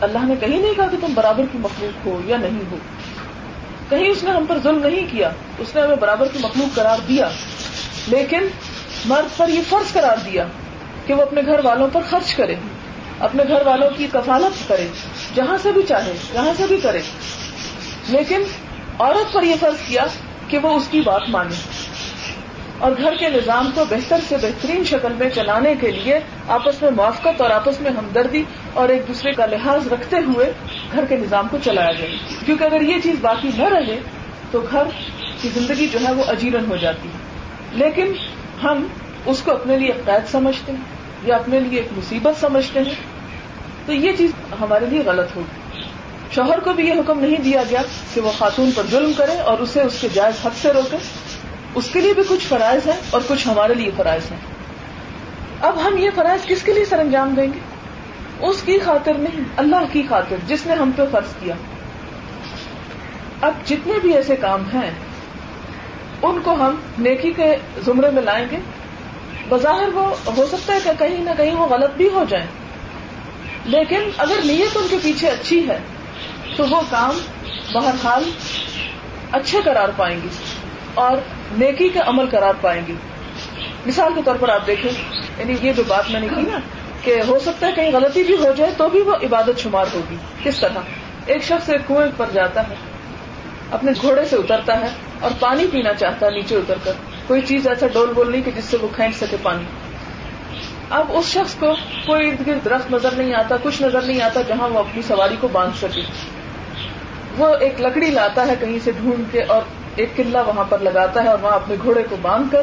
[0.00, 2.76] اللہ نے کہیں نہیں کہا کہ تم برابر کی مخلوق ہو یا نہیں ہو۔
[3.88, 6.96] کہیں اس نے ہم پر ظلم نہیں کیا، اس نے ہمیں برابر کی مخلوق قرار
[7.08, 7.28] دیا۔
[8.06, 8.40] لیکن
[9.04, 10.46] مرد پر یہ فرض قرار دیا
[11.06, 12.54] کہ وہ اپنے گھر والوں پر خرچ کرے،
[13.18, 14.86] اپنے گھر والوں کی کفالت کرے،
[15.34, 17.00] جہاں سے بھی چاہے، جہاں سے بھی کرے۔
[18.08, 18.42] لیکن
[18.98, 20.04] عورت پر یہ فرض کیا
[20.48, 21.54] کہ وہ اس کی بات مانے۔
[22.78, 26.90] اور گھر کے نظام کو بہتر سے بہترین شکل میں چلانے کے لیے آپس میں
[26.90, 30.52] موافقت اور آپس میں ہمدردی اور ایک دوسرے کا لحاظ رکھتے ہوئے
[30.92, 34.00] گھر کے نظام کو چلایا جائے۔ کیونکہ اگر یہ چیز باقی نہ رہے
[34.50, 34.82] تو گھر
[35.42, 37.34] کی زندگی جو ہے وہ اجیرن ہو جاتی۔ ہے
[37.72, 38.12] لیکن
[38.62, 38.86] ہم
[39.26, 40.80] اس کو اپنے لیے قید سمجھتے ہیں
[41.24, 42.94] یا اپنے لیے ایک مصیبت سمجھتے ہیں۔
[43.86, 45.80] تو یہ چیز ہمارے لیے غلط ہوگی۔
[46.34, 47.82] شوہر کو بھی یہ حکم نہیں دیا گیا
[48.14, 50.96] کہ وہ خاتون پر ظلم کرے اور اسے اس کے جائز حق سے روکے۔
[51.74, 54.38] اس کے لیے بھی کچھ فرائض ہیں اور کچھ ہمارے لیے فرائض ہیں۔
[55.60, 57.58] اب ہم یہ فرائض کس کے لیے سر انجام دیں گے؟
[58.46, 61.54] اس کی خاطر نہیں، اللہ کی خاطر، جس نے ہم پہ فرض کیا۔
[63.40, 64.90] اب جتنے بھی ایسے کام ہیں،
[66.22, 68.58] ان کو ہم نیکی کے زمرے میں لائیں گے۔
[69.48, 72.46] بظاہر وہ ہو سکتا ہے کہ کہیں نہ کہیں وہ غلط بھی ہو جائیں۔
[73.64, 75.78] لیکن اگر نیت ان کے پیچھے اچھی ہے،
[76.56, 77.18] تو وہ کام
[77.74, 78.30] بہرحال
[79.32, 80.28] اچھے قرار پائیں گے۔
[80.94, 81.16] اور
[81.58, 82.94] نیکی کا عمل قرار پائیں گی۔
[83.86, 84.90] مثال کے طور پر آپ دیکھیں
[85.38, 86.58] یعنی یہ جو بات میں نے کی نا
[87.02, 90.16] کہ ہو سکتا ہے کہیں غلطی بھی ہو جائے تو بھی وہ عبادت شمار ہوگی۔
[90.42, 90.78] کس طرح؟
[91.26, 92.74] ایک شخص ایک کنویں پر جاتا ہے،
[93.70, 94.86] اپنے گھوڑے سے اترتا ہے
[95.20, 96.92] اور پانی پینا چاہتا ہے نیچے اتر کر۔
[97.26, 99.64] کوئی چیز ایسا ڈول بول نہیں کہ جس سے وہ کھینچ سکے پانی۔
[100.90, 101.74] اب اس شخص کو
[102.06, 105.36] کوئی ارد گرد درخت نظر نہیں آتا، کچھ نظر نہیں آتا جہاں وہ اپنی سواری
[105.40, 106.00] کو باندھ سکے۔
[107.38, 109.62] وہ ایک لکڑی لاتا ہے کہیں سے ڈھونڈ کے اور
[109.96, 112.62] ایک قلعہ وہاں پر لگاتا ہے اور وہاں اپنے گھوڑے کو باندھ کر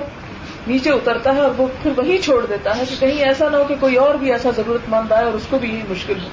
[0.68, 3.64] نیچے اترتا ہے اور وہ پھر وہی چھوڑ دیتا ہے کہ کہیں ایسا نہ ہو
[3.64, 6.30] کہ کوئی اور بھی ایسا ضرورت مند آئے اور اس کو بھی یہی مشکل ہو۔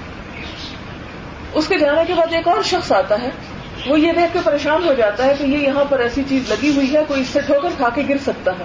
[1.52, 3.28] اس کے جانے کے بعد ایک اور شخص آتا ہے۔
[3.86, 6.72] وہ یہ دیکھ کے پریشان ہو جاتا ہے کہ یہ یہاں پر ایسی چیز لگی
[6.76, 8.64] ہوئی ہے، کوئی اس سے ٹھوکر کھا کے گر سکتا ہے۔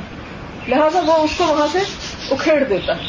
[0.68, 1.80] لہٰذا وہ اس کو وہاں سے
[2.32, 3.04] اکھیڑ دیتا ہے۔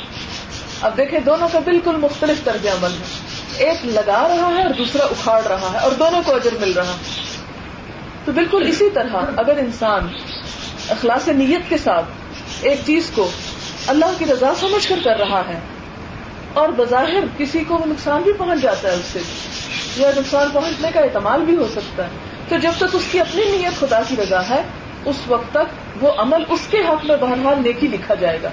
[0.81, 3.35] اب دیکھیں، دونوں کا بالکل مختلف طرز عمل ہے۔
[3.65, 6.87] ایک لگا رہا ہے اور دوسرا اکھاڑ رہا ہے اور دونوں کو اجر مل رہا
[6.87, 7.24] ہے۔
[8.25, 10.09] تو بالکل اسی طرح اگر انسان
[10.89, 12.05] اخلاص نیت کے ساتھ
[12.63, 13.31] ایک چیز کو
[13.87, 15.59] اللہ کی رضا سمجھ کر کر رہا ہے
[16.53, 19.21] اور بظاہر کسی کو نقصان بھی پہنچ جاتا ہے اس سے
[19.97, 22.11] یا نقصان پہنچنے کا اعتماد بھی ہو سکتا ہے،
[22.49, 24.63] تو جب تک اس کی اپنی نیت خدا کی رضا ہے،
[25.05, 28.49] اس وقت تک وہ عمل اس کے حق میں بہرحال نیکی لکھا جائے گا۔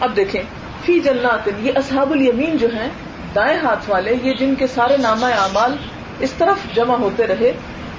[0.00, 0.42] اب دیکھیں،
[0.84, 2.88] فی جنات، یہ اصحاب الیمین جو ہیں،
[3.34, 5.76] دائیں ہاتھ والے، یہ جن کے سارے نامہ اعمال
[6.20, 7.52] اس طرف جمع ہوتے رہے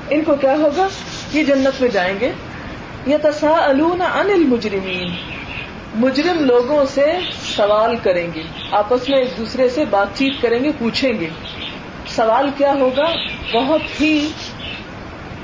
[0.09, 0.87] ان کو کیا ہوگا؟
[1.33, 2.31] یہ جنت میں جائیں گے۔
[3.05, 5.15] یہ تصا ان المجرمین۔
[5.95, 7.13] مجرم لوگوں سے
[7.55, 11.29] سوال کریں گے۔ آپس میں ایک دوسرے سے بات چیت کریں گے، پوچھیں گے۔
[12.07, 13.15] سوال کیا ہوگا؟
[13.53, 14.29] بہت ہی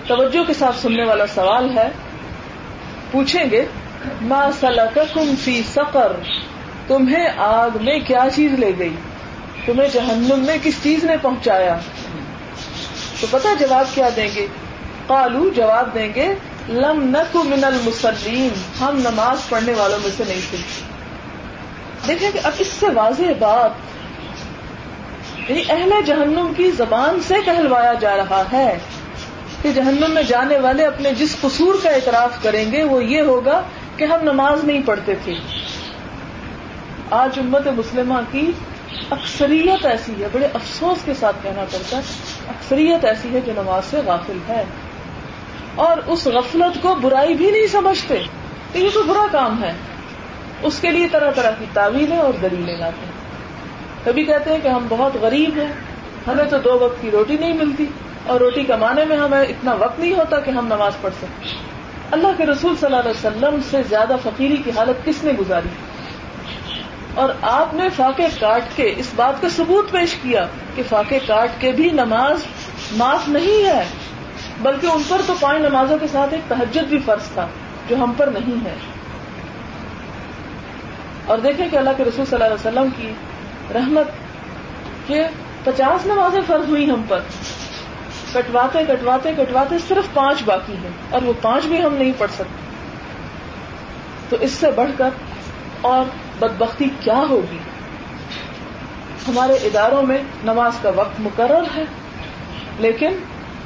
[0.08, 1.90] توجہ کے ساتھ سننے والا سوال ہے۔
[3.12, 3.66] پوچھیں گے،
[4.22, 6.12] ما سلککم فی سقر؟
[6.88, 8.96] تمہیں آگ میں کیا چیز لے گئی؟
[9.66, 11.78] تمہیں جہنم میں کس چیز نے پہنچایا؟
[13.20, 14.48] تو پتا جواب کیا دیں گے؟
[15.08, 16.34] قالو جواب دیں گے،
[16.70, 18.50] لم نک من المسلیم
[18.84, 20.58] ہم نماز پڑھنے والوں میں سے نہیں تھے۔
[22.08, 23.72] دیکھیں کہ اب اس سے واضح بات
[25.50, 28.78] یعنی اہل جہنم کی زبان سے کہلوایا جا رہا ہے
[29.62, 33.62] کہ جہنم میں جانے والے اپنے جس قصور کا اعتراف کریں گے، وہ یہ ہوگا
[33.98, 35.34] کہ ہم نماز نہیں پڑھتے تھے۔
[37.12, 38.52] آج امت مسلمہ کی
[39.10, 42.02] اکثریت ایسی ہے، بڑے افسوس کے ساتھ کہنا پڑتا ہے،
[42.48, 44.64] اکثریت ایسی ہے جو نماز سے غافل ہے۔
[45.76, 48.24] اور اس غفلت کو برائی بھی نہیں سمجھتے
[48.74, 49.74] کہ یہ تو برا کام ہے۔
[50.64, 53.12] اس کے لیے طرح طرح کی تعویلیں اور دلیلیں لاتے ہیں۔
[54.04, 55.74] کبھی کہتے ہیں کہ ہم بہت غریب ہیں،
[56.28, 57.86] ہمیں تو دو وقت کی روٹی نہیں ملتی،
[58.28, 61.50] اور روٹی کمانے میں ہمیں اتنا وقت نہیں ہوتا کہ ہم نماز پڑھ سکیں۔
[62.12, 65.70] اللہ کے رسول صلی اللہ علیہ وسلم سے زیادہ فقیری کی حالت کس نے گزاری؟
[67.14, 71.50] اور آپ نے فاقے کاٹ کے اس بات کا ثبوت پیش کیا کہ فاقے کاٹ
[71.60, 72.40] کے بھی نماز
[72.92, 73.86] معاف نہیں ہے،
[74.62, 77.48] بلکہ ان پر تو پانچ نمازوں کے ساتھ ایک تہجد بھی فرض تھا
[77.88, 78.76] جو ہم پر نہیں ہے۔
[81.26, 83.14] اور دیکھیں کہ اللہ کے رسول صلی اللہ علیہ وسلم کی
[83.74, 84.08] رحمت
[85.08, 85.24] کہ
[85.64, 87.20] پچاس نمازیں فرض ہوئی ہم پر۔
[88.34, 92.70] کٹواتے کٹواتے کٹواتے صرف پانچ باقی ہیں اور وہ پانچ بھی ہم نہیں پڑھ سکتے۔
[94.30, 95.10] تو اس سے بڑھ کر
[95.82, 96.04] اور
[96.40, 97.58] بدبختی کیا ہوگی؟
[99.28, 101.84] ہمارے اداروں میں نماز کا وقت مقرر ہے،
[102.80, 103.10] لیکن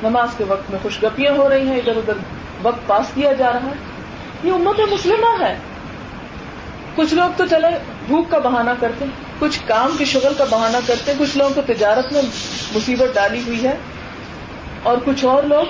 [0.04, 2.14] نماز کے وقت میں خوشگپیاں ہو رہی ہیں، ادھر ادھر
[2.62, 3.74] وقت پاس کیا جا رہا ہے۔
[4.44, 5.58] یہ امت مسلمہ ہے۔
[6.96, 7.68] کچھ لوگ تو چلے
[8.08, 11.54] بھوک کا بہانہ کرتے ہیں، کچھ کام کی شغل کا بہانہ کرتے ہیں، کچھ لوگوں
[11.54, 12.22] کو تجارت میں
[12.76, 13.76] مصیبت ڈالی ہوئی ہے۔
[14.84, 15.66] اور کچھ اور لوگ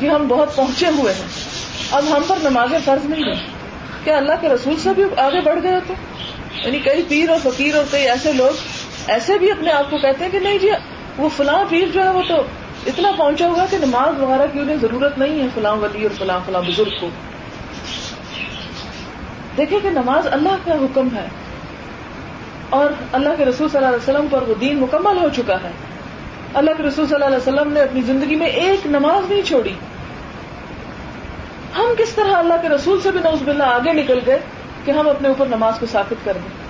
[0.00, 1.26] جی ہم بہت پہنچے ہوئے ہیں۔
[1.90, 3.57] اب ہم پر نمازیں فرض نہیں ہیں۔
[4.08, 5.94] کیا اللہ کے رسول سے بھی آگے بڑھ گئے تو
[6.64, 8.50] یعنی کئی پیر اور فقیر اور کئی ایسے لوگ
[9.06, 10.70] ایسے بھی اپنے آپ کو کہتے ہیں کہ نہیں جی
[11.16, 12.34] وہ فلاں پیر جو ہے وہ تو
[12.86, 16.40] اتنا پہنچا ہوا کہ نماز وغیرہ کی انہیں ضرورت نہیں ہے فلاں ولی اور فلاں
[16.46, 17.08] فلاں بزرگ کو۔
[19.56, 21.26] دیکھیں کہ نماز اللہ کا حکم ہے
[22.68, 25.70] اور اللہ کے رسول صلی اللہ علیہ وسلم پر وہ دین مکمل ہو چکا ہے۔
[26.54, 29.72] اللہ کے رسول صلی اللہ علیہ وسلم نے اپنی زندگی میں ایک نماز نہیں چھوڑی۔
[31.76, 34.38] ہم کس طرح اللہ کے رسول سے بھی نوز باللہ آگے نکل گئے
[34.84, 36.68] کہ ہم اپنے اوپر نماز کو ثابت کر دیں۔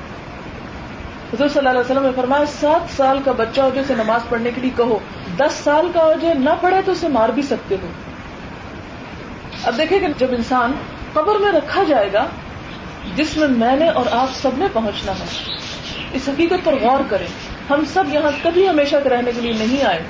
[1.35, 4.51] حضور صلی اللہ علیہ وسلم نے فرمایا، سات سال کا بچہ ہو جیسے نماز پڑھنے
[4.55, 4.99] کے لیے کہو،
[5.37, 7.87] دس سال کا ہو جائے نہ پڑھے تو اسے مار بھی سکتے ہو۔
[9.65, 10.73] اب دیکھیں کہ جب انسان
[11.13, 12.27] قبر میں رکھا جائے گا،
[13.17, 15.25] جس میں میں نے اور آپ سب نے پہنچنا ہے۔
[16.13, 17.27] اس حقیقت پر غور کریں۔
[17.71, 20.03] ہم سب یہاں کبھی ہمیشہ کے رہنے کے لیے نہیں آئے۔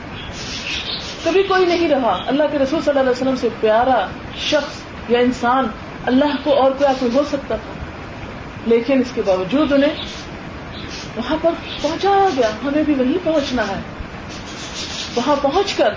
[1.25, 4.07] کبھی کوئی نہیں رہا۔ اللہ کے رسول صلی اللہ علیہ وسلم سے پیارا
[4.39, 5.67] شخص یا انسان
[6.07, 7.73] اللہ کو اور کیا کوئی ہو سکتا تھا،
[8.67, 9.95] لیکن اس کے باوجود انہیں
[11.17, 11.51] وہاں پر
[11.83, 13.81] پہنچایا گیا، ہمیں بھی وہیں پہنچنا ہے۔
[15.15, 15.95] وہاں پہنچ کر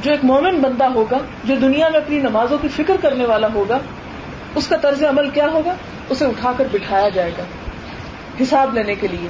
[0.00, 3.78] جو ایک مومن بندہ ہوگا، جو دنیا میں اپنی نمازوں کی فکر کرنے والا ہوگا،
[4.54, 5.74] اس کا طرز عمل کیا ہوگا؟
[6.08, 7.42] اسے اٹھا کر بٹھایا جائے گا
[8.40, 9.28] حساب لینے کے لیے۔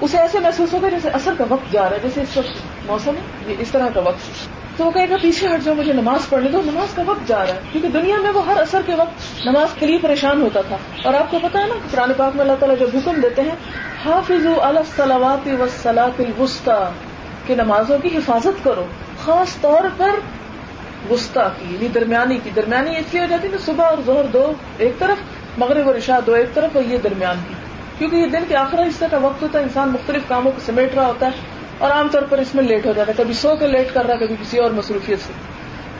[0.00, 3.10] اسے ایسے محسوس ہوگا جیسے اثر کا وقت جا رہا ہے، جیسے اس وقت موسم
[3.10, 6.28] ہے، یہ اس طرح کا وقت۔ تو وہ کہے گا پیچھے ہٹ جاؤ مجھے نماز
[6.28, 8.94] پڑھنے دو، نماز کا وقت جا رہا ہے۔ کیونکہ دنیا میں وہ ہر اثر کے
[8.94, 12.36] وقت نماز کے لیے پریشان ہوتا تھا۔ اور آپ کو پتا ہے نا پرانے پاک
[12.36, 13.54] میں اللہ تعالیٰ جب حکم دیتے ہیں
[14.04, 16.84] حافظ الصلاوات وسلاط الوسطی،
[17.46, 18.84] کہ نمازوں کی حفاظت کرو۔
[19.24, 20.10] خاص طور پر
[21.10, 24.52] وسطی کی یعنی درمیانی کی۔ درمیانی اس لیے ہو جاتی ہے صبح اور زہر دو،
[24.78, 25.16] ایک طرف
[25.58, 27.54] مغرب اور عشاء دو، ایک طرف اور یہ درمیان کی۔
[27.98, 30.94] کیونکہ یہ دن کے آخر حصہ کا وقت ہوتا ہے، انسان مختلف کاموں کو سمیٹ
[30.94, 33.56] رہا ہوتا ہے۔ اور عام طور پر اس میں لیٹ ہو جاتا ہے۔ کبھی سو
[33.56, 35.32] کے لیٹ کر رہا ہے، کبھی کسی اور مصروفیت سے۔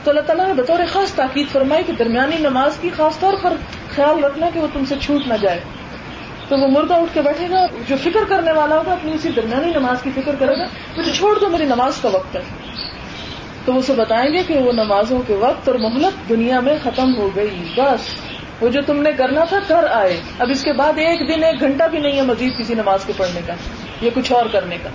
[0.05, 3.53] تو اللہ تعالیٰ نے بطور خاص تاکید فرمائی کہ درمیانی نماز کی خاص طور پر
[3.95, 5.61] خیال رکھنا کہ وہ تم سے چھوٹ نہ جائے۔
[6.49, 9.67] تو وہ مردہ اٹھ کے بیٹھے گا جو فکر کرنے والا ہوگا، اپنی اسی درمیانی
[9.67, 10.65] نماز کی فکر کرے گا۔
[10.97, 12.41] مجھے چھوڑ دو، میری نماز کا وقت ہے۔
[13.65, 17.17] تو وہ اسے بتائیں گے کہ وہ نمازوں کے وقت اور مہلت دنیا میں ختم
[17.17, 18.01] ہو گئی۔ بس،
[18.61, 21.61] وہ جو تم نے کرنا تھا، کر آئے۔ اب اس کے بعد ایک دن، ایک
[21.61, 23.53] گھنٹہ بھی نہیں ہے مزید کسی نماز کے پڑھنے کا،
[24.01, 24.89] یا کچھ اور کرنے کا۔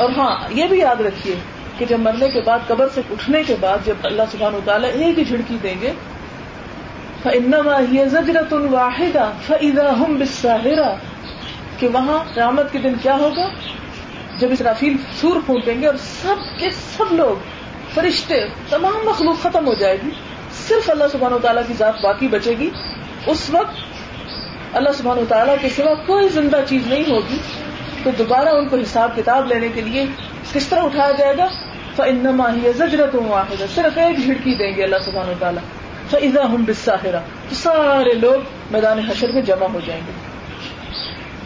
[0.00, 1.34] اور ہاں یہ بھی یاد رکھیے
[1.78, 5.18] کہ جب مرنے کے بعد، قبر سے اٹھنے کے بعد جب اللہ سبحانہ تعالیٰ ایک
[5.18, 5.92] ہی جھڑکی دیں گے
[7.22, 10.94] فنما یہ زجرت الواحدہ فعدا ہم بساہرا
[11.78, 13.48] کہ وہاں قیامت کے دن کیا ہوگا؟
[14.38, 17.42] جب اس رافیل سور پھونکیں گے اور سب کے سب لوگ،
[17.94, 20.10] فرشتے، تمام مخلوق ختم ہو جائے گی۔
[20.68, 22.70] صرف اللہ سبحانہ تعالیٰ کی ذات باقی بچے گی۔
[23.26, 23.76] اس وقت
[24.76, 27.38] اللہ سبحانہ تعالیٰ کے سوا کوئی زندہ چیز نہیں ہوگی۔
[28.04, 30.06] تو دوبارہ ان کو حساب کتاب لینے کے لیے
[30.52, 31.46] کس طرح اٹھایا جائے گا؟
[31.96, 35.62] فنما ہی زجرت واحد صرف ایک جھڑکی دیں گے اللہ سبحانہ تعالیٰ
[36.10, 40.12] فضا ہوں بساہرا تو سارے لوگ میدان حشر میں جمع ہو جائیں گے۔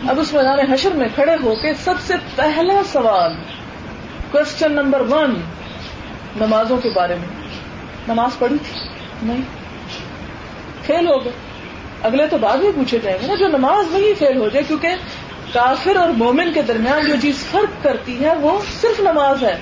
[0.09, 3.33] اب اس میدان حشر میں کھڑے ہو کے سب سے پہلا سوال
[4.31, 5.31] کوشچن نمبر ون
[6.41, 7.49] نمازوں کے بارے میں۔
[8.09, 8.81] نماز پڑھی تھی؟
[9.23, 9.43] نہیں۔
[10.83, 11.33] فیل ہو گئے۔
[12.03, 14.89] اگلے تو بعد بھی پوچھے جائیں گے نا، جو نماز وہی فیل ہو جائے، کیونکہ
[15.55, 19.57] کافر اور مومن کے درمیان جو چیز فرق کرتی ہے، وہ صرف نماز ہے۔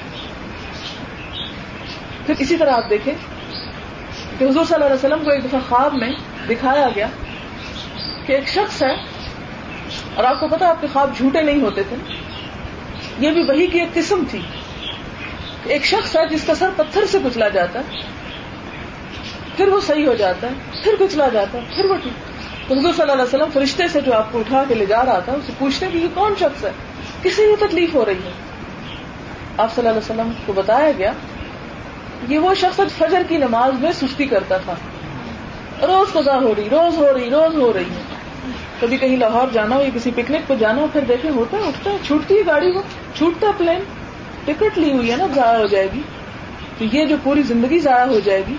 [2.26, 3.14] پھر اسی طرح آپ دیکھیں
[4.38, 6.10] کہ حضور صلی اللہ علیہ وسلم کو ایک دفعہ خواب میں
[6.48, 7.06] دکھایا گیا
[8.26, 8.94] کہ ایک شخص ہے
[10.14, 11.96] اور آپ کو پتا آپ کے خواب جھوٹے نہیں ہوتے تھے۔
[13.18, 14.40] یہ بھی وہی کی ایک قسم تھی۔
[15.64, 18.00] ایک شخص ہے جس کا سر پتھر سے کچلا جاتا ہے،
[19.56, 20.52] پھر وہ صحیح ہو جاتا ہے،
[20.84, 22.31] پھر کچلا جاتا ہے، پھر وہ ٹھیک
[22.72, 25.18] حضور صلی اللہ علیہ وسلم فرشتے سے جو آپ کو اٹھا کے لے جا رہا
[25.18, 26.70] تھا اسے پوچھتے کہ یہ کون شخص ہے؟
[27.22, 28.32] کسی بھی تکلیف ہو رہی ہے؟
[29.58, 31.12] آپ صلی اللہ علیہ وسلم کو بتایا گیا،
[32.28, 34.74] یہ وہ شخص فجر کی نماز میں سستی کرتا تھا۔
[35.86, 38.02] روز قضا ہو رہی، روز ہو رہی، روز ہو رہی ہے۔
[38.80, 41.62] کبھی کہیں لاہور جانا ہو یا کسی پکنک پہ جانا ہو، پھر دیکھیں ہوتا ہے،
[41.62, 42.82] اٹھتا ہے، چھوٹتی ہے گاڑی وہ،
[43.16, 43.80] چھوٹتا پلین۔
[44.44, 46.00] ٹکٹ لی ہوئی ہے نا، ضائع ہو جائے گی۔
[46.78, 48.56] تو یہ جو پوری زندگی ضائع ہو جائے گی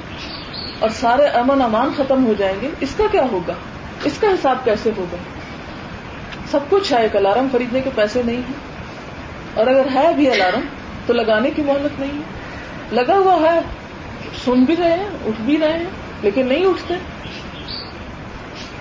[0.80, 3.54] اور سارے امن امان ختم ہو جائیں گے، اس کا کیا ہوگا؟
[4.04, 5.18] اس کا حساب کیسے ہوگا؟
[6.52, 8.74] سب کچھ ہے، ایک الارم خریدنے کے پیسے نہیں ہیں۔
[9.54, 10.62] اور اگر ہے بھی الارم،
[11.06, 12.24] تو لگانے کی مہلت نہیں ہے۔
[12.92, 13.60] لگا ہوا ہے،
[14.46, 15.86] سن بھی رہے ہیں، اٹھ بھی رہے ہیں،
[16.22, 16.94] لیکن نہیں اٹھتے۔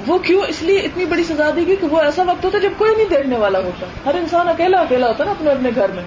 [0.06, 2.70] وہ کیوں؟ اس لیے اتنی بڑی سزا دی گئی کہ وہ ایسا وقت ہوتا جب
[2.78, 6.02] کوئی نہیں دیکھنے والا ہوتا۔ ہر انسان اکیلا اکیلا ہوتا نا اپنے اپنے گھر میں۔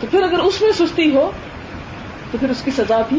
[0.00, 1.30] تو پھر اگر اس میں سستی ہو،
[2.30, 3.18] تو پھر اس کی سزا بھی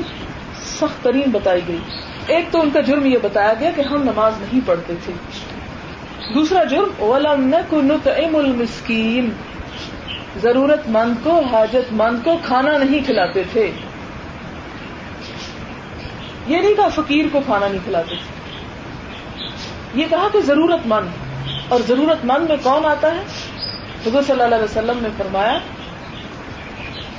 [0.66, 1.80] سخت ترین بتائی گئی۔
[2.28, 5.14] ایک تو ان کا جرم یہ بتایا گیا کہ ہم نماز نہیں پڑھتے تھے۔
[6.34, 6.90] دوسرا جرم
[7.70, 7.80] کو
[8.40, 9.30] المسکین
[10.42, 13.72] ضرورت مند کو، حاجت مند کو کھانا نہیں کھلاتے تھے۔
[16.48, 18.44] یہ نہیں کہا فقیر کو کھانا نہیں کھلاتے تھے۔
[20.02, 21.08] یہ کہا کہ ضرورت مند۔
[21.70, 23.24] اور ضرورت مند میں کون آتا ہے؟
[24.08, 25.58] حضور صلی اللہ علیہ وسلم نے فرمایا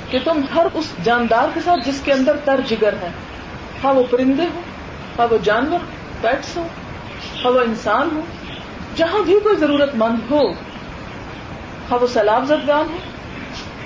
[0.09, 3.09] کہ تم ہر اس جاندار کے ساتھ جس کے اندر تر جگر ہے
[3.83, 4.74] ہاں وہ پرندے ہوں۔
[5.19, 5.79] ہاں وہ جانور
[6.21, 6.67] پیٹس ہو
[7.43, 8.21] ہاں وہ انسان ہو،
[8.95, 10.47] جہاں بھی کوئی ضرورت مند ہو
[11.91, 12.97] ہاں وہ سیلاب زدگان ہو،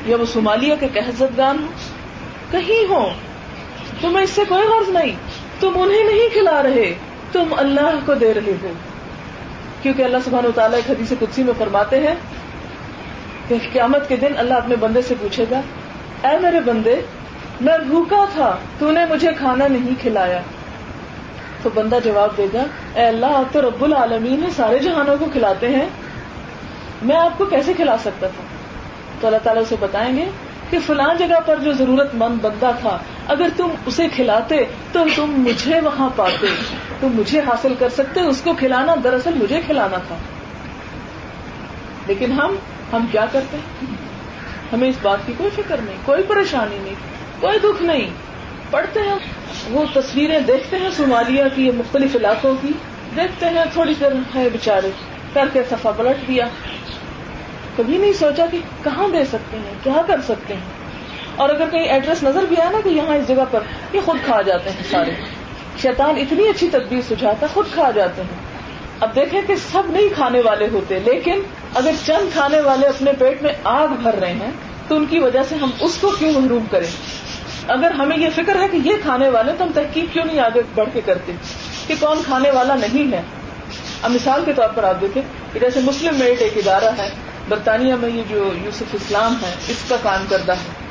[0.05, 1.67] یا وہ صومالیہ کے قحط زدگان ہو،
[2.51, 3.09] کہیں ہو
[4.01, 5.15] تمہیں اس سے کوئی غرض نہیں،
[5.59, 6.93] تم انہیں نہیں کھلا رہے،
[7.31, 8.71] تم اللہ کو دے رہے ہو۔
[9.81, 12.15] کیونکہ اللہ سبحانہ و تعالیٰ ایک حدیث قدسی میں فرماتے ہیں
[13.47, 15.61] کہ قیامت کے دن اللہ اپنے بندے سے پوچھے گا،
[16.23, 17.01] اے میرے بندے،
[17.61, 20.41] میں بھوکا تھا، تو نے مجھے کھانا نہیں کھلایا۔
[21.63, 22.63] تو بندہ جواب دے گا،
[22.95, 25.85] اے اللہ، آپ تو رب العالمین سارے جہانوں کو کھلاتے ہیں۔
[27.01, 28.43] میں آپ کو کیسے کھلا سکتا تھا؟
[29.21, 30.25] تو اللہ تعالیٰ اسے بتائیں گے
[30.69, 35.25] کہ فلاں جگہ پر جو ضرورت مند بندہ تھا، اگر تم اسے کھلاتے تو تم
[35.25, 36.47] مجھے وہاں پاتے،
[36.99, 40.15] تم مجھے حاصل کر سکتے، اس کو کھلانا دراصل مجھے کھلانا تھا۔
[42.07, 42.55] لیکن ہم
[42.93, 43.95] ہم کیا کرتے؟ ہیں
[44.73, 46.95] ہمیں اس بات کی کوئی فکر نہیں، کوئی پریشانی نہیں،
[47.39, 48.28] کوئی دکھ نہیں۔
[48.71, 49.15] پڑھتے ہیں،
[49.69, 52.67] وہ تصویریں دیکھتے ہیں صومالیہ کی، مختلف علاقوں کی،
[53.15, 54.89] دیکھتے ہیں تھوڑی دیر ہے بےچارے
[55.33, 56.45] کر کے سفا پلٹ دیا۔
[57.77, 60.61] کبھی نہیں سوچا کہ کہاں دے سکتے ہیں، کیا کر سکتے ہیں۔
[61.35, 63.59] اور اگر کہیں ایڈریس نظر بھی آیا نا کہ یہاں اس جگہ پر
[63.93, 65.11] یہ خود کھا جاتے ہیں سارے۔
[65.81, 68.39] شیطان اتنی اچھی تدبیر سجھاتا، خود کھا جاتے ہیں۔
[68.99, 71.41] اب دیکھیں کہ سب نہیں کھانے والے ہوتے، لیکن
[71.75, 74.51] اگر چند کھانے والے اپنے پیٹ میں آگ بھر رہے ہیں،
[74.87, 77.28] تو ان کی وجہ سے ہم اس کو کیوں محروم کریں؟
[77.69, 80.61] اگر ہمیں یہ فکر ہے کہ یہ کھانے والے تو ہم تحقیق کیوں نہیں آگے
[80.75, 81.31] بڑھ کے کرتے
[81.87, 83.21] کہ کون کھانے والا نہیں ہے؟
[84.01, 85.21] اب مثال کے طور پر آپ دیکھیں
[85.53, 87.09] کہ جیسے مسلم میٹ ایک ادارہ ہے،
[87.49, 90.89] برطانیہ میں یہ جو یوسف اسلام ہے، اس کا کام کردہ ہے۔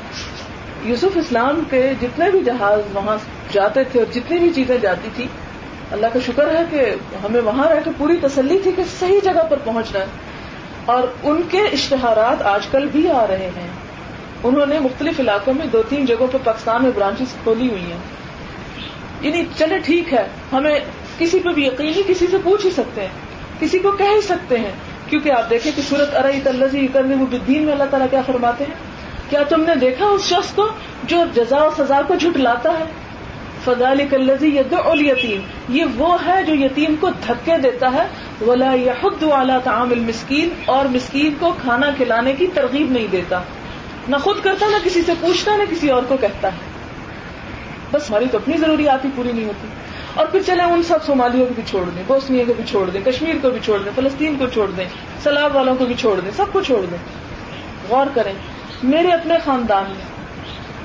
[0.83, 3.17] یوسف اسلام کے جتنے بھی جہاز وہاں
[3.53, 5.27] جاتے تھے اور جتنی بھی چیزیں جاتی تھی
[5.93, 9.43] اللہ کا شکر ہے کہ ہمیں وہاں رہ کے پوری تسلی تھی کہ صحیح جگہ
[9.51, 10.07] پر پہنچنا ہے۔
[10.85, 13.69] اور ان کے اشتہارات آج کل بھی آ رہے ہیں۔
[14.45, 17.99] انہوں نے مختلف علاقوں میں دو تین جگہوں پہ پاکستان میں برانچز کھولی ہوئی ہیں۔
[19.21, 20.81] یعنی چلے ٹھیک ہے، ہمیں
[21.19, 23.09] کسی پہ بھی یقین نہیں، کسی سے پوچھ ہی سکتے ہیں،
[23.61, 24.71] کسی کو کہہ ہی سکتے ہیں۔
[25.11, 28.65] کیونکہ آپ دیکھیں کہ صورت ارئی تلزی کرنے وہ بدین میں اللہ تعالیٰ کیا فرماتے
[28.65, 28.75] ہیں؟
[29.31, 30.69] کیا تم نے دیکھا اس شخص کو
[31.05, 32.85] جو جزا و سزا کو جھٹلاتا ہے؟
[33.65, 38.07] فضال کلزی یتیم یہ وہ ہے جو یتیم کو دھکے دیتا ہے۔
[38.45, 43.43] ولا یحد والا تعام المسکین، اور مسکین کو کھانا کھلانے کی ترغیب نہیں دیتا۔
[44.09, 46.59] نہ خود کرتا، نہ کسی سے پوچھتا، نہ کسی اور کو کہتا ہے۔
[47.91, 49.69] بس ہماری تو اپنی ضروریات ہی پوری نہیں ہوتی۔
[50.15, 53.01] اور پھر چلے ان سب صومالیوں کو بھی چھوڑ دیں بوسنیا کو بھی چھوڑ دیں،
[53.05, 54.85] کشمیر کو بھی چھوڑ دیں، فلسطین کو چھوڑ دیں
[55.23, 56.99] سلاب والوں کو بھی چھوڑ دیں، سب کو چھوڑ دیں۔
[57.89, 58.33] غور کریں،
[58.83, 60.05] میرے اپنے خاندان میں،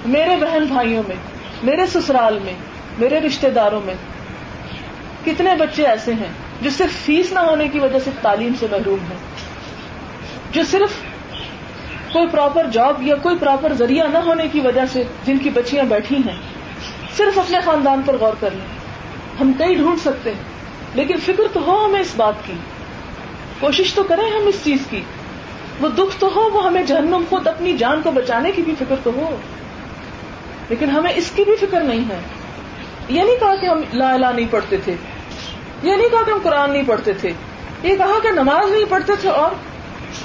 [0.06, 1.16] میرے بہن بھائیوں میں،
[1.64, 2.54] میرے سسرال میں،
[2.98, 3.96] میرے رشتے داروں میں
[5.26, 6.30] کتنے بچے ایسے ہیں
[6.62, 9.18] جو صرف فیس نہ ہونے کی وجہ سے تعلیم سے محروم ہیں،
[10.52, 10.90] جو صرف
[12.14, 15.84] کوئی پراپر جاب یا کوئی پراپر ذریعہ نہ ہونے کی وجہ سے جن کی بچیاں
[15.84, 16.36] بیٹھی ہیں،
[17.18, 18.80] صرف اپنے خاندان پر غور کر لیں۔
[19.42, 20.44] ہم کئی ڈھونڈ سکتے ہیں،
[20.94, 22.54] لیکن فکر تو ہو ہمیں اس بات کی۔
[23.60, 25.02] کوشش تو کریں ہم اس چیز کی۔
[25.82, 28.96] وہ دکھ تو ہو، وہ ہمیں جہنم خود اپنی جان کو بچانے کی بھی فکر
[29.04, 29.36] تو ہو۔
[30.70, 32.20] لیکن ہمیں اس کی بھی فکر نہیں ہے۔
[33.10, 34.96] یہ نہیں کہا کہ ہم لا الہ نہیں پڑھتے تھے۔
[35.84, 37.32] یہ نہیں کہا کہ ہم قرآن نہیں پڑھتے تھے۔
[37.84, 39.73] یہ کہا کہ نماز نہیں پڑھتے تھے اور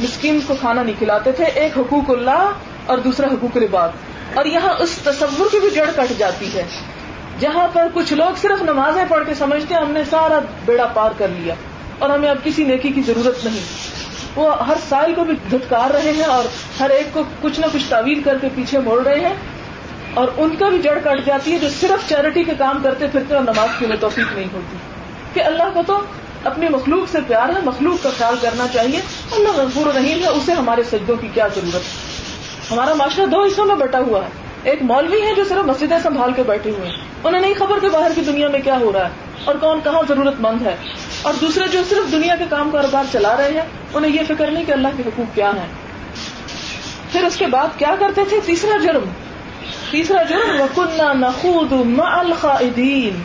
[0.01, 2.51] مسکین کو کھانا نہیں کھلاتے تھے، ایک حقوق اللہ
[2.87, 3.89] اور دوسرا حقوق العباد
[4.35, 6.63] اور یہاں اس تصور کی بھی جڑ کٹ جاتی ہے۔
[7.41, 11.11] جہاں پر کچھ لوگ صرف نمازیں پڑھ کے سمجھتے ہیں، ہم نے سارا بیڑا پار
[11.19, 11.55] کر لیا
[11.99, 13.99] اور ہمیں اب کسی نیکی کی ضرورت نہیں۔
[14.37, 16.45] وہ ہر سال کو بھی دھتکار رہے ہیں اور
[16.81, 19.35] ہر ایک کو کچھ نہ کچھ تعویل کر کے پیچھے موڑ رہے ہیں۔
[20.15, 23.35] اور ان کا بھی جڑ کٹ جاتی ہے جو صرف چیریٹی کے کام کرتے پھرتے
[23.35, 24.77] اور نماز کی انہیں توفیق نہیں ہوتی۔
[25.33, 26.01] کہ اللہ کو تو
[26.45, 29.01] اپنی مخلوق سے پیار ہے، مخلوق کا خیال کرنا چاہیے۔
[29.33, 31.83] اللہ غفور رحیم ہے، اسے ہمارے سجدوں کی کیا ضرورت؟
[32.73, 34.29] ہمارا معاشرہ دو حصوں میں بٹا ہوا ہے۔
[34.63, 37.89] ایک مولوی ہے جو صرف مسجدیں سنبھال کے بیٹھے ہوئے ہیں۔ انہیں نہیں خبر کہ
[37.89, 39.11] باہر کی دنیا میں کیا ہو رہا ہے
[39.45, 40.77] اور کون کہاں ضرورت مند ہے۔
[41.23, 44.65] اور دوسرے جو صرف دنیا کے کام کاروبار چلا رہے ہیں، انہیں یہ فکر نہیں
[44.65, 45.67] کہ اللہ کے حقوق کیا ہیں۔
[47.13, 49.05] پھر اس کے بعد کیا کرتے تھے؟ تیسرا جرم۔
[49.91, 53.23] تیسرا جرم وکنہ نخود الخائدین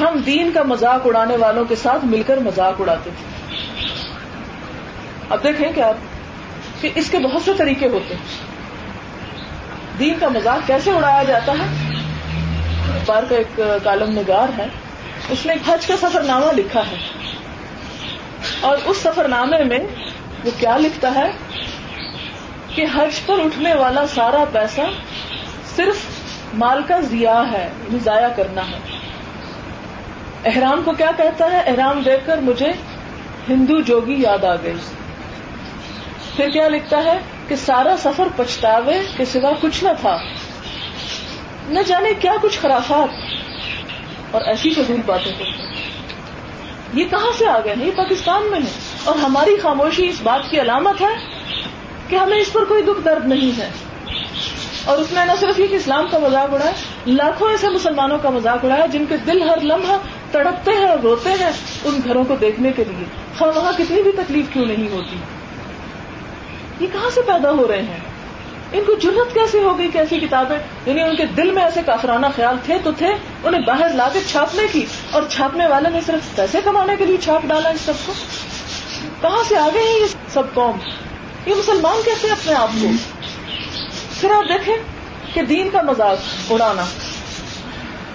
[0.00, 3.56] ہم دین کا مذاق اڑانے والوں کے ساتھ مل کر مذاق اڑاتے تھے۔
[5.30, 5.94] اب دیکھیں کہ آپ
[6.80, 8.50] کہ اس کے بہت سے طریقے ہوتے ہیں۔
[9.98, 11.94] دین کا مذاق کیسے اڑایا جاتا ہے؟
[13.06, 14.66] بار کا ایک کالم نگار ہے،
[15.28, 16.96] اس نے ایک حج کا سفر نامہ لکھا ہے۔
[18.60, 19.78] اور اس سفر نامے میں
[20.44, 21.30] وہ کیا لکھتا ہے؟
[22.68, 24.80] کہ حج پر اٹھنے والا سارا پیسہ
[25.76, 25.96] صرف
[26.54, 28.99] مال کا ضیاع ہے یعنی ضائع کرنا ہے۔
[30.44, 32.72] احرام کو کیا کہتا ہے؟ احرام دیکھ کر مجھے
[33.48, 34.74] ہندو جوگی یاد آ گئی۔
[36.36, 40.18] پھر کیا لکھتا ہے؟ کہ سارا سفر پچھتاوے کے سوا کچھ نہ تھا۔
[41.68, 43.08] نہ جانے کیا کچھ خرافات۔
[44.30, 45.90] اور ایسی فضول باتیں کرتے
[46.94, 48.70] یہ کہاں سے آ گئے یہ پاکستان میں ہے
[49.04, 51.14] اور ہماری خاموشی اس بات کی علامت ہے
[52.08, 53.70] کہ ہمیں اس پر کوئی دکھ درد نہیں ہے۔
[54.84, 56.72] اور اس نے نہ صرف یہ کہ اسلام کا مذاق اڑایا
[57.06, 59.96] لاکھوں ایسے مسلمانوں کا مذاق اڑایا جن کے دل ہر لمحہ
[60.30, 61.50] تڑپتے ہیں اور روتے ہیں
[61.84, 63.04] ان گھروں کو دیکھنے کے لیے۔
[63.40, 65.16] ہم وہاں کتنی بھی تکلیف کیوں نہیں ہوتی۔
[66.80, 67.98] یہ کہاں سے پیدا ہو رہے ہیں؟
[68.72, 72.26] ان کو جرت کیسے ہو گئی کیسی کتابیں یعنی ان کے دل میں ایسے کافرانہ
[72.36, 73.08] خیال تھے تو تھے،
[73.44, 77.16] انہیں باہر لا کے چھاپنے کی۔ اور چھاپنے والے نے صرف پیسے کمانے کے لیے
[77.16, 78.12] چھاپ ڈالا اس سب کو۔
[79.20, 80.76] کہاں سے آگے ہیں یہ سب قوم؟
[81.46, 82.86] یہ مسلمان کیسے اپنے آپ کو
[84.20, 84.76] پھر آپ دیکھیں
[85.34, 86.84] کہ دین کا مزاق اڑانا۔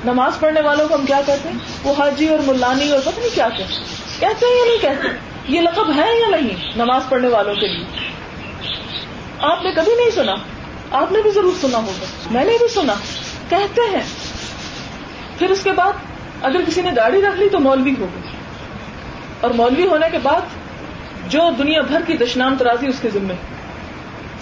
[0.06, 3.36] نماز پڑھنے والوں کو ہم کیا کہتے ہیں؟ وہ حاجی اور ملانی اور پتہ نہیں
[3.36, 3.74] کیا کہتے
[4.20, 5.08] کہتے ہیں یا نہیں کہتے
[5.48, 7.86] یہ لقب ہے یا نہیں نماز پڑھنے والوں کے لیے؟
[9.40, 10.34] آپ نے کبھی نہیں سنا؟
[10.92, 12.94] آپ نے بھی ضرور سنا ہوگا۔ میں نے بھی سنا۔
[13.50, 14.04] کہتے ہیں۔
[15.40, 15.94] پھر اس کے بعد
[16.42, 18.32] اگر کسی نے داڑھی رکھ لی تو مولوی ہو گئی۔
[19.42, 20.42] اور مولوی ہونے کے بعد
[21.28, 23.34] جو دنیا بھر کی دشنام ترازی اس کے ذمے۔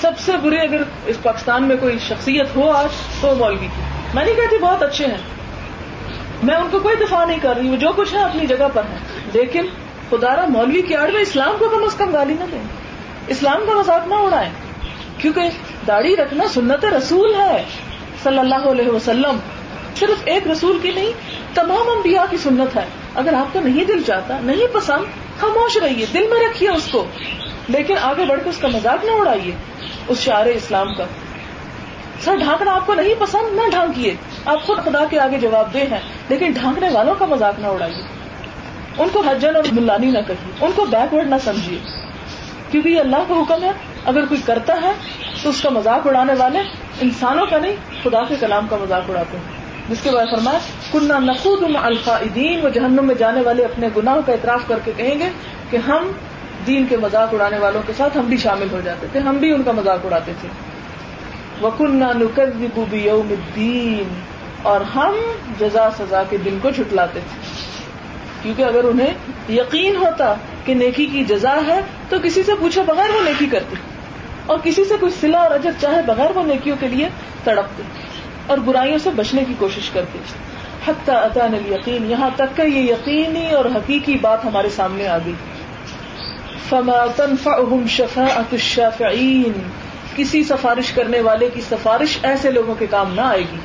[0.03, 2.87] سب سے برے اگر اس پاکستان میں کوئی شخصیت ہو آج،
[3.21, 3.67] تو مولوی کی۔
[4.13, 5.17] میں نہیں کہتی بہت اچھے ہیں۔
[6.43, 8.81] میں ان کو کوئی دفاع نہیں کر رہی ہوں۔ جو کچھ ہے اپنی جگہ پر
[8.83, 8.97] ہے۔
[9.33, 9.65] لیکن
[10.09, 12.61] خدارا مولوی کی آڑ میں اسلام کو کم از کم گالی نہ دیں۔
[13.27, 14.49] اسلام کا مذاق نہ اڑائیں۔
[15.17, 15.41] کیونکہ
[15.87, 17.63] داڑھی رکھنا سنت رسول ہے۔
[18.23, 19.39] صلی اللہ علیہ وسلم
[19.95, 21.11] صرف ایک رسول کی نہیں،
[21.53, 22.85] تمام انبیاء کی سنت ہے۔
[23.15, 25.05] اگر آپ کا نہیں دل چاہتا، نہیں پسند،
[25.39, 27.05] خاموش رہیے۔ دل میں رکھیے اس کو۔
[27.67, 29.51] لیکن آگے بڑھ کے اس کا مذاق نہ اڑائیے،
[30.07, 31.03] اس شعر اسلام کا۔
[32.21, 35.79] سر، ڈھانکنا آپ کو نہیں پسند؟ نہ ڈھانکیے۔ آپ خود خدا کے آگے جواب دے
[35.79, 35.99] ہیں،
[36.29, 38.03] لیکن ڈھانکنے والوں کا مذاق نہ اڑائیے۔
[38.97, 41.79] ان کو حجن اور ملانی نہ کہیے، ان کو بیکورڈ نہ سمجھیے۔
[42.71, 43.71] کیونکہ یہ اللہ کا حکم ہے،
[44.05, 44.91] اگر کوئی کرتا ہے
[45.43, 46.59] تو اس کا مذاق اڑانے والے
[47.01, 50.59] انسانوں کا نہیں، خدا کے کلام کا مذاق اڑاتے ہیں۔ جس کے بعد فرمایا
[50.91, 55.19] کنہ نقود الفاظین و جہنم میں جانے والے اپنے گناہوں کا اعتراف کر کے کہیں
[55.19, 55.29] گے
[55.69, 56.11] کہ ہم
[56.67, 59.51] دین کے مذاق اڑانے والوں کے ساتھ ہم بھی شامل ہو جاتے تھے، ہم بھی
[59.51, 60.49] ان کا مذاق اڑاتے تھے۔
[61.61, 62.05] وہ کنہ
[62.91, 64.13] یوم الدین
[64.61, 65.15] اور ہم
[65.59, 67.39] جزا سزا کے دن کو جھٹلاتے تھے۔
[68.41, 69.13] کیونکہ اگر انہیں
[69.51, 70.33] یقین ہوتا
[70.65, 73.75] کہ نیکی کی جزا ہے، تو کسی سے پوچھے بغیر وہ نیکی کرتے۔
[74.45, 77.09] اور کسی سے کوئی سلا اور اجر چاہے بغیر وہ نیکیوں کے لیے
[77.43, 77.83] تڑپتے۔
[78.47, 80.19] اور برائیوں سے بچنے کی کوشش کرتے۔
[80.87, 85.33] حتیٰ اطان یقین یہاں تک کہ یہ یقینی اور حقیقی بات ہمارے سامنے آ گئی۔
[86.73, 89.51] فما تنفعهم شفاعت الشافعین
[90.15, 93.57] کسی سفارش کرنے والے کی سفارش ایسے لوگوں کے کام نہ آئے گی۔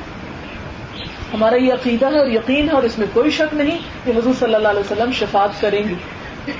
[1.33, 4.33] ہمارا یہ عقیدہ ہے اور یقین ہے اور اس میں کوئی شک نہیں کہ حضور
[4.39, 5.93] صلی اللہ علیہ وسلم شفاعت کریں گے۔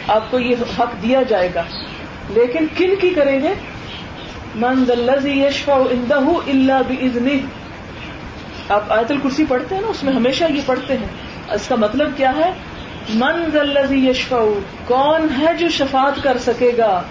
[0.08, 1.64] آپ کو یہ حق دیا جائے گا۔
[2.30, 3.54] لیکن کن کی کریں گے؟
[4.56, 7.40] منز یشفا اندہ اللہ بزنی
[8.70, 11.08] آپ آیت الکرسی پڑھتے ہیں نا؟ اس میں ہمیشہ یہ پڑھتے ہیں۔
[11.54, 12.52] اس کا مطلب کیا ہے؟
[13.14, 17.02] منز الزی یشفا کون ہے جو شفاعت کر سکے گا؟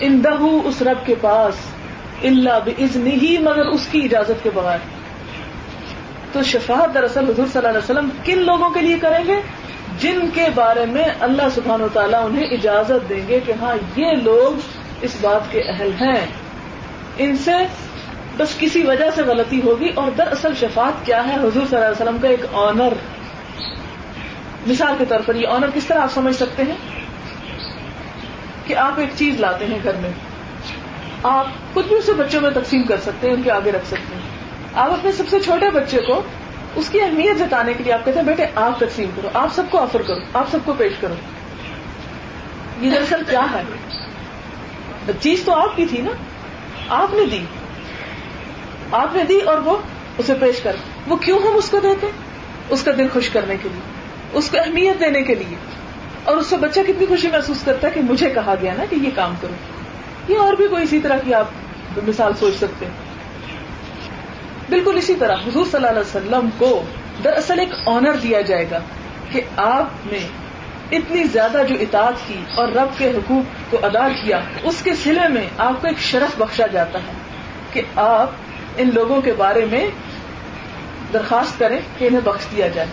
[0.00, 0.30] اندہ
[0.64, 1.54] اس رب کے پاس
[2.24, 4.78] اللہ بزنی ہی مگر اس کی اجازت کے بغیر۔
[6.32, 9.40] تو شفاعت دراصل حضور صلی اللہ علیہ وسلم کن لوگوں کے لیے کریں گے؟
[9.98, 14.12] جن کے بارے میں اللہ سبحان و تعالیٰ انہیں اجازت دیں گے کہ ہاں یہ
[14.22, 14.60] لوگ
[15.02, 16.26] اس بات کے اہل ہیں۔
[17.18, 17.52] ان سے
[18.36, 22.02] بس کسی وجہ سے غلطی ہوگی اور دراصل شفاعت کیا ہے؟ حضور صلی اللہ علیہ
[22.02, 22.92] وسلم کا ایک آنر
[24.66, 26.76] مثال کے طور پر یہ آنر کس طرح آپ سمجھ سکتے ہیں
[28.66, 30.10] کہ آپ ایک چیز لاتے ہیں گھر میں؟
[31.22, 34.14] آپ خود بھی اسے بچوں میں تقسیم کر سکتے ہیں، ان کے آگے رکھ سکتے
[34.14, 34.22] ہیں۔
[34.74, 36.22] آپ اپنے سب سے چھوٹے بچے کو
[36.74, 39.62] اس کی اہمیت جتانے کے لیے آپ کہتے ہیں، بیٹے، آپ تقسیم کرو، آپ سب
[39.70, 41.14] کو آفر کرو، آپ سب کو پیش کرو۔
[42.80, 43.62] یہ دراصل کیا ہے؟
[45.20, 46.10] چیز تو آپ کی تھی نا؟
[46.88, 47.44] آپ نے دی۔
[48.92, 49.76] آپ نے دی اور وہ
[50.18, 52.06] اسے پیش کر۔ وہ کیوں ہم اس کو دیتے؟
[52.68, 53.89] اس کا دل خوش کرنے کے لیے۔
[54.32, 55.56] اس کو اہمیت دینے کے لیے
[56.24, 58.96] اور اس سے بچہ کتنی خوشی محسوس کرتا ہے کہ مجھے کہا گیا نا کہ
[58.96, 59.52] یہ کام کرو۔
[60.32, 61.46] یہ اور بھی کوئی اسی طرح کی آپ
[62.06, 62.92] مثال سوچ سکتے ہیں۔
[64.68, 66.82] بالکل اسی طرح حضور صلی اللہ علیہ وسلم کو
[67.24, 68.78] دراصل ایک آنر دیا جائے گا
[69.30, 70.18] کہ آپ نے
[70.96, 75.28] اتنی زیادہ جو اطاعت کی اور رب کے حقوق کو ادا کیا، اس کے سلے
[75.28, 77.12] میں آپ کو ایک شرف بخشا جاتا ہے
[77.72, 78.30] کہ آپ
[78.76, 79.90] ان لوگوں کے بارے میں
[81.12, 82.88] درخواست کریں کہ انہیں بخش دیا جائے۔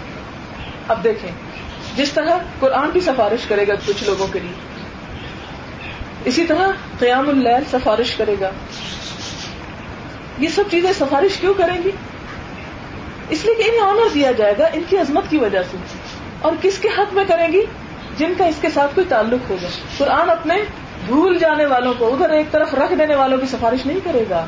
[0.87, 1.31] اب دیکھیں،
[1.95, 4.51] جس طرح قرآن بھی سفارش کرے گا کچھ لوگوں کے لیے،
[6.25, 6.67] اسی طرح
[6.99, 8.49] قیام اللیل سفارش کرے گا۔
[10.37, 11.91] یہ سب چیزیں سفارش کیوں کریں گی؟
[13.29, 15.77] اس لیے کہ انہیں آنر دیا جائے گا، ان کی عظمت کی وجہ سے۔
[16.41, 17.61] اور کس کے حق میں کریں گی؟
[18.17, 19.67] جن کا اس کے ساتھ کوئی تعلق ہوگا۔
[19.97, 20.63] قرآن اپنے
[21.05, 24.45] بھول جانے والوں کو، ادھر ایک طرف رکھ دینے والوں کی سفارش نہیں کرے گا۔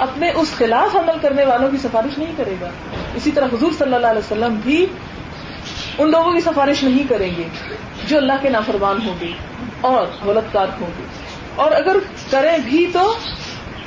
[0.00, 2.68] اپنے اس خلاف عمل کرنے والوں کی سفارش نہیں کرے گا۔
[3.14, 4.86] اسی طرح حضور صلی اللہ علیہ وسلم بھی
[5.98, 7.42] ان لوگوں کی سفارش نہیں کریں گے
[8.08, 9.32] جو اللہ کے نافرمان ہوں گے
[9.80, 11.04] اور غلطکار ہوں گے۔
[11.56, 11.96] اور اگر
[12.30, 13.14] کریں بھی تو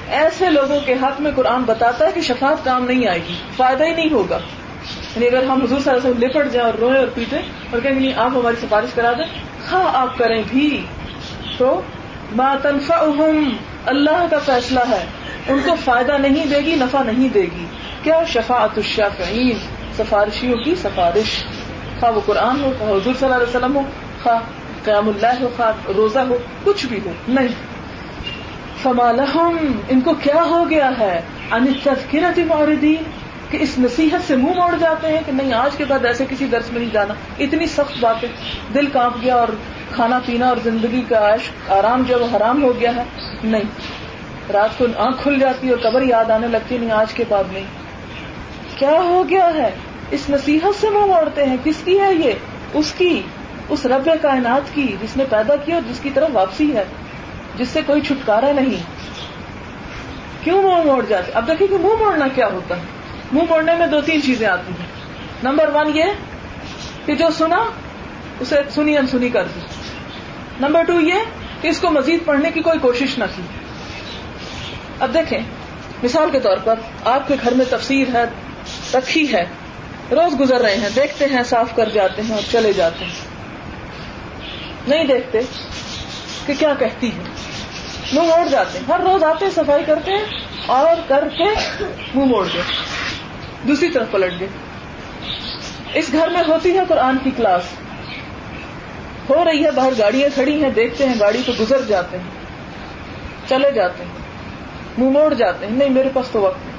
[0.09, 3.84] ایسے لوگوں کے حق میں قرآن بتاتا ہے کہ شفاعت کام نہیں آئے گی، فائدہ
[3.84, 4.39] ہی نہیں ہوگا۔
[5.16, 7.41] یعنی اگر ہم حضور صلی اللہ علیہ وسلم لپٹ جائیں اور روئیں اور پیٹیں
[7.72, 9.26] اور کہیں نہیں آپ ہماری سفارش کرا دیں
[9.72, 10.86] ہاں آپ کریں بھی
[11.57, 11.82] تو
[12.64, 13.05] تنفع
[13.86, 15.05] اللہ کا فیصلہ ہے۔
[15.48, 17.66] ان کو فائدہ نہیں دے گی، نفع نہیں دے گی۔
[18.04, 19.58] کیا شفاعت الشافعین؟
[19.98, 21.44] سفارشیوں کی سفارش۔
[22.00, 23.82] خواہ وہ قرآن ہو، خواہ حضور صلی اللہ علیہ وسلم ہو،
[24.24, 24.39] خواہ
[24.84, 27.48] قیام اللہ ہو، خواہ روزہ ہو، کچھ بھی ہو، نہیں۔
[28.82, 29.58] فمالحم
[29.89, 31.22] ان کو کیا ہو گیا ہے؟
[31.52, 33.04] ان تذکرت موردین
[33.50, 36.46] کہ اس نصیحت سے منہ موڑ جاتے ہیں کہ نہیں، آج کے بعد ایسے کسی
[36.46, 38.28] درس میں نہیں جانا۔ اتنی سخت بات ہے
[38.74, 39.48] دل کانپ گیا اور
[39.96, 43.04] کھانا پینا اور زندگی کا عیش آرام جو حرام ہو گیا ہے،
[43.44, 44.03] نہیں۔
[44.54, 47.64] رات کو آنکھ کھل جاتی اور قبر یاد آنے لگتی نہیں، آج کے بعد نہیں۔
[48.76, 49.70] کیا ہو گیا ہے؟
[50.12, 52.32] اس نصیحت سے منہ موڑتے ہیں۔ کس کی ہے یہ؟
[52.74, 53.22] اس کی،
[53.70, 56.84] اس رب کائنات کی جس نے پیدا کی اور جس کی طرف واپسی ہے،
[57.56, 58.84] جس سے کوئی چھٹکارا نہیں۔
[60.44, 62.82] کیوں منہ موڑ جاتے؟ اب دیکھیں کہ منہ موڑنا کیا ہوتا ہے۔
[63.32, 64.88] منہ موڑنے میں دو تین چیزیں آتی ہیں۔
[65.44, 66.04] نمبر ون یہ
[67.06, 67.64] کہ جو سنا،
[68.39, 69.60] اسے سنی انسنی کر دی۔
[70.60, 71.14] نمبر ٹو یہ
[71.62, 73.41] کہ اس کو مزید پڑھنے کی کوئی کوشش نہ کی۔
[75.00, 75.39] اب دیکھیں،
[76.04, 76.76] مثال کے طور پر
[77.06, 78.24] آپ کے گھر میں تفسیر ہے
[78.94, 79.46] رکھی ہے،
[80.12, 83.34] روز گزر رہے ہیں، دیکھتے ہیں، صاف کر جاتے ہیں اور چلے جاتے ہیں۔
[84.88, 85.41] نہیں دیکھتے
[86.46, 87.22] کہ کیا کہتی ہے
[88.14, 90.26] منہ موڑ جاتے ہیں۔ ہر روز آتے، صفائی کرتے ہیں
[90.66, 91.84] اور کر کے
[92.16, 92.62] منہ موڑ گئے
[93.68, 94.48] دوسری طرف پلٹ گئے
[95.94, 97.64] اس گھر میں ہوتی ہے قرآن کی کلاس۔
[99.30, 102.30] ہو رہی ہے، باہر گاڑیاں کھڑی ہیں، دیکھتے ہیں، گاڑی کو گزر جاتے ہیں،
[103.50, 104.22] چلے جاتے ہیں۔
[104.98, 106.74] منہ موڑ جاتے ہیں، نہیں، میرے پاس تو وقت نہیں۔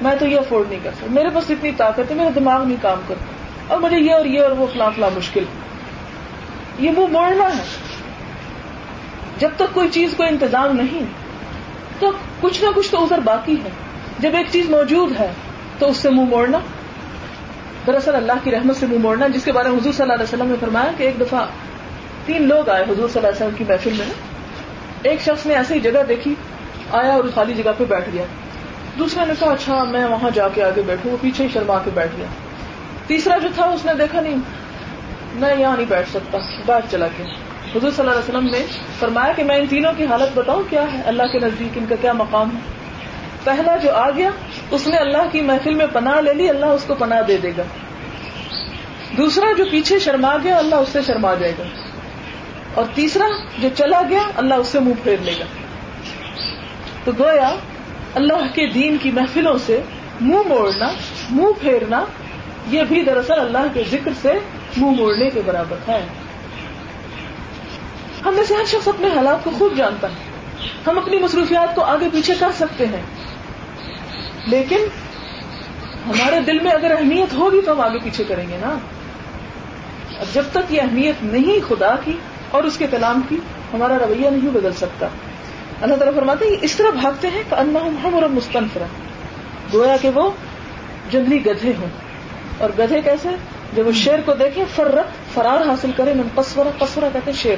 [0.00, 2.76] میں تو یہ افورڈ نہیں کر سکتا۔ میرے پاس اتنی طاقت ہے، میرا دماغ نہیں
[2.82, 3.24] کام کرتا۔
[3.66, 5.44] اور مجھے یہ اور یہ اور وہ فلاں فلاں مشکل۔
[6.78, 7.64] یہ منہ موڑنا ہے۔
[9.38, 11.00] جب تک کوئی چیز کو انتظام نہیں،
[11.98, 13.68] تو کچھ نہ کچھ تو ادھر باقی ہے۔
[14.18, 15.30] جب ایک چیز موجود ہے،
[15.78, 16.58] تو اس سے منہ موڑنا۔
[17.86, 20.24] دراصل اللہ کی رحمت سے منہ موڑنا۔ جس کے بارے میں حضور صلی اللہ علیہ
[20.24, 21.46] وسلم نے فرمایا کہ ایک دفعہ
[22.26, 24.06] تین لوگ آئے حضور صلی اللہ علیہ وسلم کی محفل میں۔
[25.02, 26.34] ایک شخص نے ایسی جگہ دیکھی
[26.92, 28.24] آیا اور خالی جگہ پہ بیٹھ گیا۔
[28.98, 31.90] دوسرے نے کہا اچھا میں وہاں جا کے آگے بیٹھوں، وہ پیچھے ہی شرما کے
[31.94, 32.26] بیٹھ گیا۔
[33.06, 34.36] تیسرا جو تھا، اس نے دیکھا، نہیں،
[35.34, 37.26] میں یہاں نہیں بیٹھ سکتا، باہر چلا گیا۔
[37.74, 38.66] حضور صلی اللہ علیہ وسلم نے
[39.00, 41.94] فرمایا کہ میں ان تینوں کی حالت بتاؤں، کیا ہے؟ اللہ کے نزدیک ان کا
[42.00, 42.60] کیا مقام ہے؟
[43.44, 44.30] پہلا جو آ گیا،
[44.70, 47.52] اس نے اللہ کی محفل میں پناہ لے لی، اللہ اس کو پناہ دے دے
[47.58, 47.62] گا۔
[49.16, 51.64] دوسرا جو پیچھے شرما گیا، اللہ اس سے شرما جائے گا۔
[52.74, 53.26] اور تیسرا
[53.58, 55.44] جو چلا گیا، اللہ اس سے منہ پھیر لے گا۔
[57.08, 57.54] تو گویا
[58.14, 59.80] اللہ کے دین کی محفلوں سے
[60.20, 60.88] منہ موڑنا،
[61.30, 62.04] منہ پھیرنا،
[62.68, 64.32] یہ بھی دراصل اللہ کے ذکر سے
[64.76, 66.06] منہ موڑنے کے برابر ہے۔
[68.24, 70.30] ہم میں سے ہر شخص اپنے حالات کو خوب جانتا ہے۔
[70.86, 73.02] ہم اپنی مصروفیات کو آگے پیچھے کر سکتے ہیں۔
[74.46, 74.80] لیکن
[76.06, 78.78] ہمارے دل میں اگر اہمیت ہوگی تو ہم آگے پیچھے کریں گے نا۔
[80.18, 82.12] اور جب تک یہ اہمیت نہیں خدا کی
[82.50, 83.36] اور اس کے کلام کی،
[83.72, 85.06] ہمارا رویہ نہیں بدل سکتا۔
[85.82, 88.84] اللہ تعالیٰ فرماتے ہیں، اس طرح بھاگتے ہیں کہ اللہ ہم اور مستنفرا
[89.72, 90.30] گویا کہ وہ
[91.10, 91.88] جنگلی گدھے ہوں۔
[92.58, 93.28] اور گدھے کیسے؟
[93.74, 97.56] جب وہ شیر کو دیکھیں، فرت، فرار حاصل کرے من قصورہ قصورہ کہتے شیر۔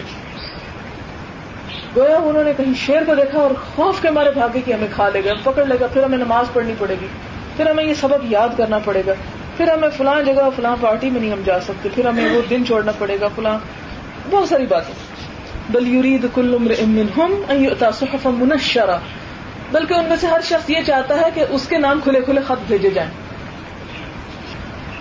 [1.97, 5.09] گویا انہوں نے کہیں شیر کو دیکھا اور خوف کے مارے بھاگے کہ ہمیں کھا
[5.09, 7.07] لے گا پکڑ لے گا، پھر ہمیں نماز پڑھنی پڑے گی،
[7.57, 9.13] پھر ہمیں یہ سبق یاد کرنا پڑے گا،
[9.57, 12.67] پھر ہمیں فلاں جگہ، فلاں پارٹی میں نہیں ہم جا سکتے، پھر ہمیں وہ دن
[12.67, 13.59] چھوڑنا پڑے گا، فلاں۔
[14.31, 14.95] بہت ساری باتیں۔
[15.73, 16.75] بل یورید کل
[17.95, 18.99] صحفا منشرا
[19.73, 22.41] بلکہ ان میں سے ہر شخص یہ چاہتا ہے کہ اس کے نام کھلے کھلے
[22.41, 23.11] خط بھیجے جائیں۔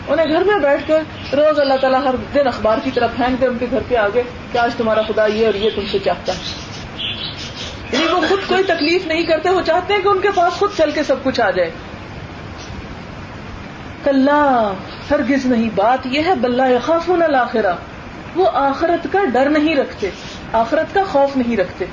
[0.08, 3.48] انہیں گھر میں بیٹھ کر روز اللہ تعالیٰ ہر دن اخبار کی طرف پھینک دے
[3.48, 6.34] ان کے گھر کے آگے کہ آج تمہارا خدا یہ اور یہ تم سے چاہتا
[6.34, 6.38] ہے۔
[7.92, 10.70] یعنی وہ خود کوئی تکلیف نہیں کرتے، وہ چاہتے ہیں کہ ان کے پاس خود
[10.78, 11.72] چل کے سب کچھ آ جائے۔
[14.04, 14.30] کل
[15.12, 17.74] ہرگز نہیں، بات یہ ہے بلّہ خافون الآخرہ
[18.36, 20.10] وہ آخرت کا ڈر نہیں رکھتے۔
[20.54, 21.86] آخرت کا خوف نہیں رکھتے۔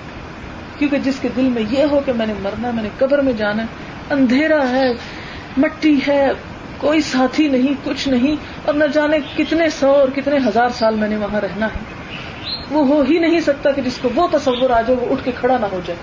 [0.79, 3.33] کیونکہ جس کے دل میں یہ ہو کہ میں نے مرنا میں نے قبر میں
[3.33, 3.63] جانا
[4.11, 4.93] اندھیرا ہے،
[5.57, 6.29] مٹی ہے،
[6.79, 11.09] کوئی ساتھی نہیں، کچھ نہیں، اور نہ جانے کتنے سو اور کتنے ہزار سال میں
[11.09, 11.79] نے وہاں رہنا ہے۔
[12.71, 15.33] وہ ہو ہی نہیں سکتا کہ جس کو وہ تصور آ جائے، وہ اٹھ کے
[15.41, 15.99] کھڑا نہ ہو جائے۔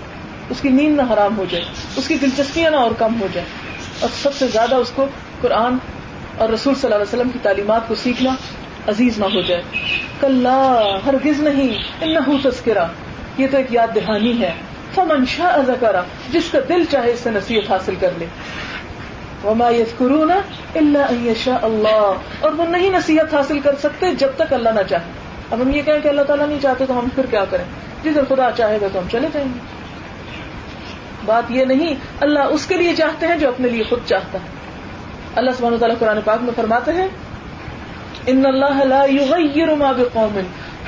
[0.50, 1.64] اس کی نیند نہ حرام ہو جائے،
[1.96, 3.46] اس کی دلچسپیاں نہ اور کم ہو جائے۔
[4.00, 5.06] اور سب سے زیادہ اس کو
[5.40, 5.76] قرآن
[6.38, 8.30] اور رسول صلی اللہ علیہ وسلم کی تعلیمات کو سیکھنا
[8.88, 9.62] عزیز نہ ہو جائے۔
[10.20, 10.46] کل
[11.06, 12.84] ہرگز نہیں، انہو تذکرہ۔
[13.38, 14.52] یہ تو ایک یاد دہانی ہے۔
[14.94, 18.26] فمن شاء ذکرہ، جس کا دل چاہے اس سے نصیحت حاصل کر لے۔
[19.44, 20.30] وما يذكرون
[20.74, 24.80] الا ان يشاء اللہ۔ اور وہ نہیں نصیحت حاصل کر سکتے جب تک اللہ نہ
[24.90, 25.04] چاہے۔
[25.50, 27.64] اب ہم یہ کہیں کہ اللہ تعالیٰ نہیں چاہتے تو ہم پھر کیا کریں؟
[28.04, 29.58] جدھر خدا چاہے گا تو ہم چلے جائیں گے۔
[31.24, 34.48] بات یہ نہیں، اللہ اس کے لیے چاہتے ہیں جو اپنے لیے خود چاہتا ہے۔
[35.34, 37.08] اللہ سبحانہ تعالیٰ قرآن پاک میں فرماتے ہیں
[38.26, 40.38] ان اللہ لا يغیر ما بقوم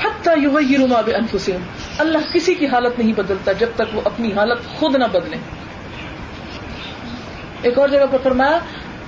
[0.04, 1.62] حتى يغیر ما بانفسهم
[1.98, 5.38] اللہ کسی کی حالت نہیں بدلتا جب تک وہ اپنی حالت خود نہ بدلیں
[7.62, 8.58] ایک اور جگہ پر فرمایا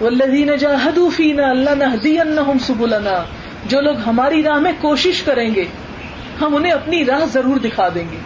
[0.00, 3.24] والذین جاہدوا فینا لنهدینهم سبلنا۔
[3.66, 5.64] جو لوگ ہماری راہ میں کوشش کریں گے،
[6.40, 8.16] ہم انہیں اپنی راہ ضرور دکھا دیں گے۔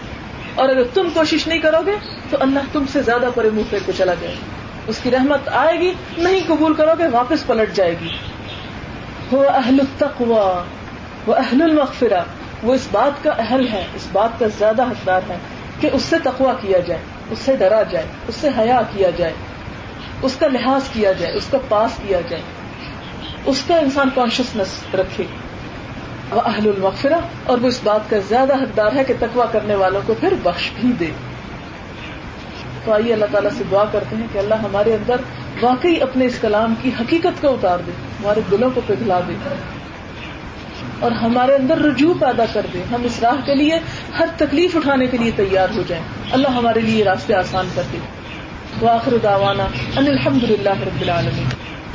[0.54, 1.92] اور اگر تم کوشش نہیں کرو گے،
[2.30, 4.46] تو اللہ تم سے زیادہ پرے منہ پھیر کے چلا جائے گا۔
[4.86, 8.08] اس کی رحمت آئے گی، نہیں قبول کرو گے، واپس پلٹ جائے گی۔
[9.32, 10.62] وہ اہل التقوا
[11.26, 12.20] وہ اہل المغفرہ،
[12.62, 15.36] وہ اس بات کا اہل ہے اس بات کا زیادہ حقدار ہے
[15.80, 19.32] کہ اس سے تقوا کیا جائے، اس سے ڈرا جائے، اس سے حیا کیا جائے،
[20.22, 22.42] اس کا لحاظ کیا جائے، اس کا پاس کیا جائے۔
[23.44, 25.24] اس کا انسان کانشیسنیس رکھے۔
[26.30, 30.00] وہ اہل المغفرہ، اور وہ اس بات کا زیادہ حقدار ہے کہ تقوا کرنے والوں
[30.06, 31.10] کو پھر بخش بھی دے۔
[32.84, 35.16] تو آئیے اللہ تعالیٰ سے دعا کرتے ہیں کہ اللہ ہمارے اندر
[35.60, 39.32] واقعی اپنے اس کلام کی حقیقت کو اتار دے، ہمارے دلوں کو پگھلا دے
[41.00, 43.78] اور ہمارے اندر رجوع پیدا کر دے۔ ہم اس راہ کے لیے
[44.18, 47.98] ہر تکلیف اٹھانے کے لیے تیار ہو جائیں۔ اللہ ہمارے لیے راستے آسان کر دے۔
[48.82, 49.64] وآخر دعوانا
[49.96, 51.48] ان الحمد للہ رب العالمین۔